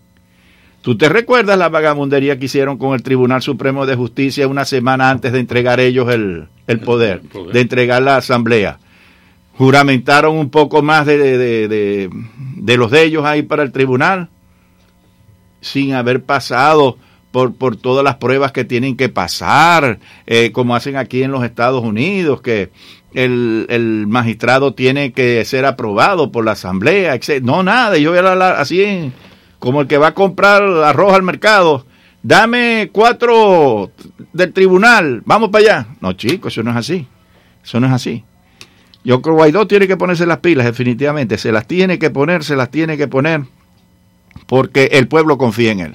[0.81, 5.11] ¿Tú te recuerdas la vagamundería que hicieron con el Tribunal Supremo de Justicia una semana
[5.11, 8.79] antes de entregar ellos el, el, poder, de entregar la asamblea?
[9.59, 12.11] Juramentaron un poco más de, de, de,
[12.57, 14.31] de los de ellos ahí para el tribunal,
[15.61, 16.97] sin haber pasado
[17.31, 21.45] por, por todas las pruebas que tienen que pasar, eh, como hacen aquí en los
[21.45, 22.71] Estados Unidos, que
[23.15, 27.43] el, el, magistrado tiene que ser aprobado por la asamblea, etc.
[27.43, 29.13] No, nada, yo voy a hablar así
[29.59, 31.87] como el que va a comprar arroz al mercado.
[32.23, 33.91] Dame cuatro
[34.33, 35.87] del tribunal, vamos para allá.
[36.01, 37.07] No, chicos, eso no es así.
[37.63, 38.25] Eso no es así.
[39.05, 41.39] Yo creo que Guaidó tiene que ponerse las pilas, definitivamente.
[41.39, 43.43] Se las tiene que poner, se las tiene que poner,
[44.47, 45.95] porque el pueblo confía en él.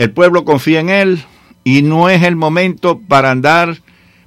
[0.00, 1.22] El pueblo confía en él
[1.62, 3.82] y no es el momento para andar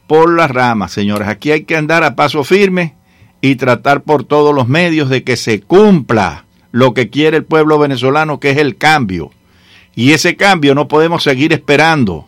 [0.06, 1.28] por las ramas, señores.
[1.28, 2.94] Aquí hay que andar a paso firme
[3.42, 7.80] y tratar por todos los medios de que se cumpla lo que quiere el pueblo
[7.80, 9.32] venezolano, que es el cambio.
[9.96, 12.28] Y ese cambio no podemos seguir esperando.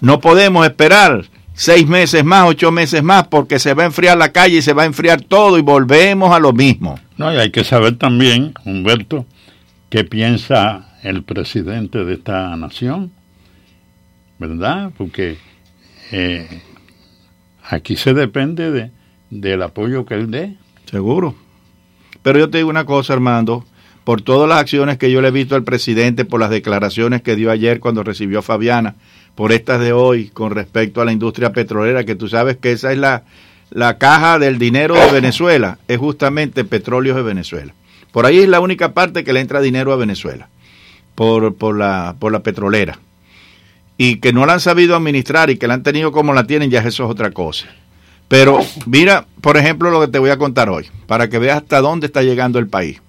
[0.00, 4.32] No podemos esperar seis meses más, ocho meses más, porque se va a enfriar la
[4.32, 6.98] calle y se va a enfriar todo y volvemos a lo mismo.
[7.18, 9.26] No, y hay que saber también, Humberto,
[9.90, 13.10] qué piensa el presidente de esta nación,
[14.38, 14.92] ¿verdad?
[14.96, 15.38] Porque
[16.12, 16.46] eh,
[17.64, 18.90] aquí se depende de,
[19.30, 20.56] del apoyo que él dé.
[20.84, 21.34] Seguro.
[22.22, 23.64] Pero yo te digo una cosa, Armando,
[24.04, 27.36] por todas las acciones que yo le he visto al presidente, por las declaraciones que
[27.36, 28.96] dio ayer cuando recibió a Fabiana,
[29.34, 32.92] por estas de hoy con respecto a la industria petrolera, que tú sabes que esa
[32.92, 33.24] es la,
[33.70, 37.72] la caja del dinero de Venezuela, es justamente petróleos de Venezuela.
[38.12, 40.48] Por ahí es la única parte que le entra dinero a Venezuela
[41.18, 43.00] por, por, la, por la petrolera.
[43.96, 46.70] Y que no la han sabido administrar y que la han tenido como la tienen,
[46.70, 47.66] ya eso es otra cosa.
[48.28, 51.80] Pero mira, por ejemplo, lo que te voy a contar hoy, para que veas hasta
[51.80, 53.02] dónde está llegando el país.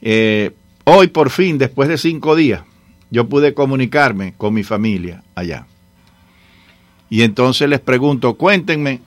[0.00, 0.52] Eh,
[0.84, 2.62] hoy, por fin, después de cinco días,
[3.10, 5.66] yo pude comunicarme con mi familia allá.
[7.10, 9.02] Y entonces les pregunto, cuéntenme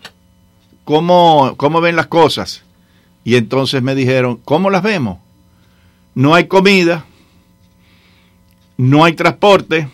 [0.84, 2.64] cómo, cómo ven las cosas.
[3.24, 5.18] Y entonces me dijeron, ¿cómo las vemos?
[6.14, 7.08] No hay comida,
[8.78, 9.88] no hay transporte,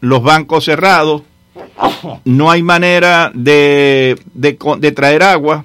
[0.00, 1.22] los bancos cerrados,
[2.24, 5.64] no hay manera de, de, traer agua,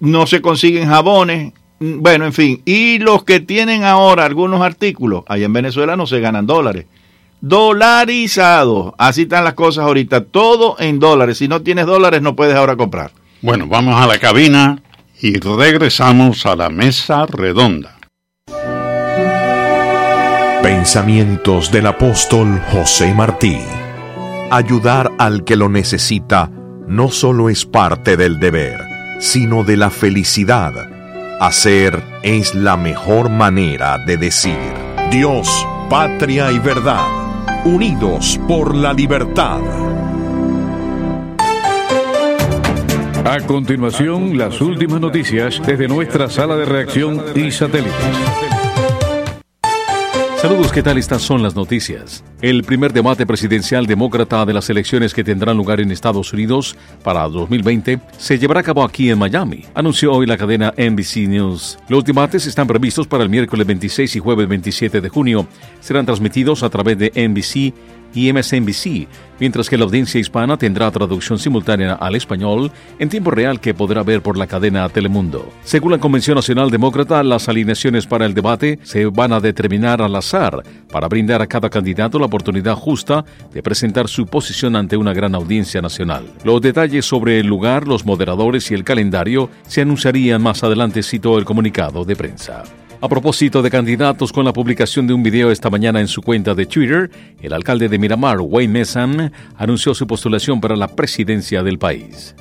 [0.00, 5.46] no se consiguen jabones, bueno, en fin, y los que tienen ahora algunos artículos, allá
[5.46, 6.86] en Venezuela no se ganan dólares,
[7.40, 12.56] dolarizados, así están las cosas ahorita, todo en dólares, si no tienes dólares no puedes
[12.56, 13.12] ahora comprar.
[13.40, 14.82] Bueno, vamos a la cabina
[15.20, 17.97] y regresamos a la mesa redonda.
[20.68, 23.58] Pensamientos del apóstol José Martí.
[24.50, 26.50] Ayudar al que lo necesita
[26.86, 28.78] no solo es parte del deber,
[29.18, 30.74] sino de la felicidad.
[31.40, 34.58] Hacer es la mejor manera de decir
[35.10, 35.48] Dios,
[35.88, 37.06] patria y verdad,
[37.64, 39.60] unidos por la libertad.
[43.24, 48.67] A continuación, las últimas noticias desde nuestra sala de reacción y satélites.
[50.40, 50.98] Saludos, ¿qué tal?
[50.98, 52.22] Estas son las noticias.
[52.40, 57.28] El primer debate presidencial demócrata de las elecciones que tendrán lugar en Estados Unidos para
[57.28, 61.76] 2020 se llevará a cabo aquí en Miami, anunció hoy la cadena NBC News.
[61.88, 65.48] Los debates están previstos para el miércoles 26 y jueves 27 de junio.
[65.80, 67.74] Serán transmitidos a través de NBC
[68.14, 73.60] y MSNBC, mientras que la audiencia hispana tendrá traducción simultánea al español en tiempo real
[73.60, 75.48] que podrá ver por la cadena Telemundo.
[75.64, 80.16] Según la Convención Nacional Demócrata, las alineaciones para el debate se van a determinar al
[80.16, 85.12] azar para brindar a cada candidato la oportunidad justa de presentar su posición ante una
[85.12, 86.24] gran audiencia nacional.
[86.44, 91.38] Los detalles sobre el lugar, los moderadores y el calendario se anunciarían más adelante, citó
[91.38, 92.64] el comunicado de prensa.
[93.00, 96.52] A propósito de candidatos, con la publicación de un video esta mañana en su cuenta
[96.56, 97.08] de Twitter,
[97.40, 102.34] el alcalde de Miramar, Wayne Messan, anunció su postulación para la presidencia del país.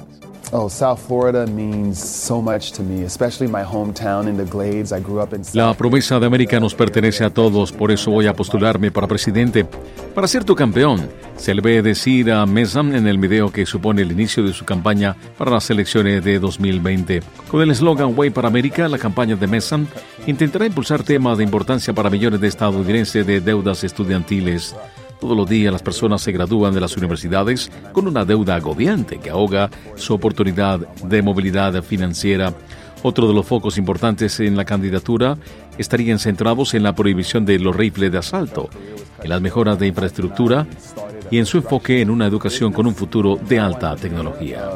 [0.54, 4.94] Oh, South Florida means so much to me, especially my hometown in the Glades.
[4.94, 8.28] I grew up in La promesa de América nos pertenece a todos, por eso voy
[8.28, 9.66] a postularme para presidente.
[10.16, 14.04] Para ser tu campeón, se le ve decir a Messam en el video que supone
[14.04, 17.24] el inicio de su campaña para las elecciones de 2020.
[17.52, 19.86] Con el eslogan Way para América, la campaña de Messam
[20.28, 24.76] intentará impulsar temas de importancia para millones de estadounidenses de deudas estudiantiles.
[25.20, 29.32] Todos los días las personas se gradúan de las universidades con una deuda agobiante que
[29.32, 32.54] ahoga su oportunidad de movilidad financiera.
[33.04, 35.38] Otro de los focos importantes en la candidatura
[35.78, 38.70] estarían centrados en la prohibición de los rifles de asalto,
[39.24, 40.68] en las mejoras de infraestructura
[41.32, 44.66] y en su enfoque en una educación con un futuro de alta tecnología.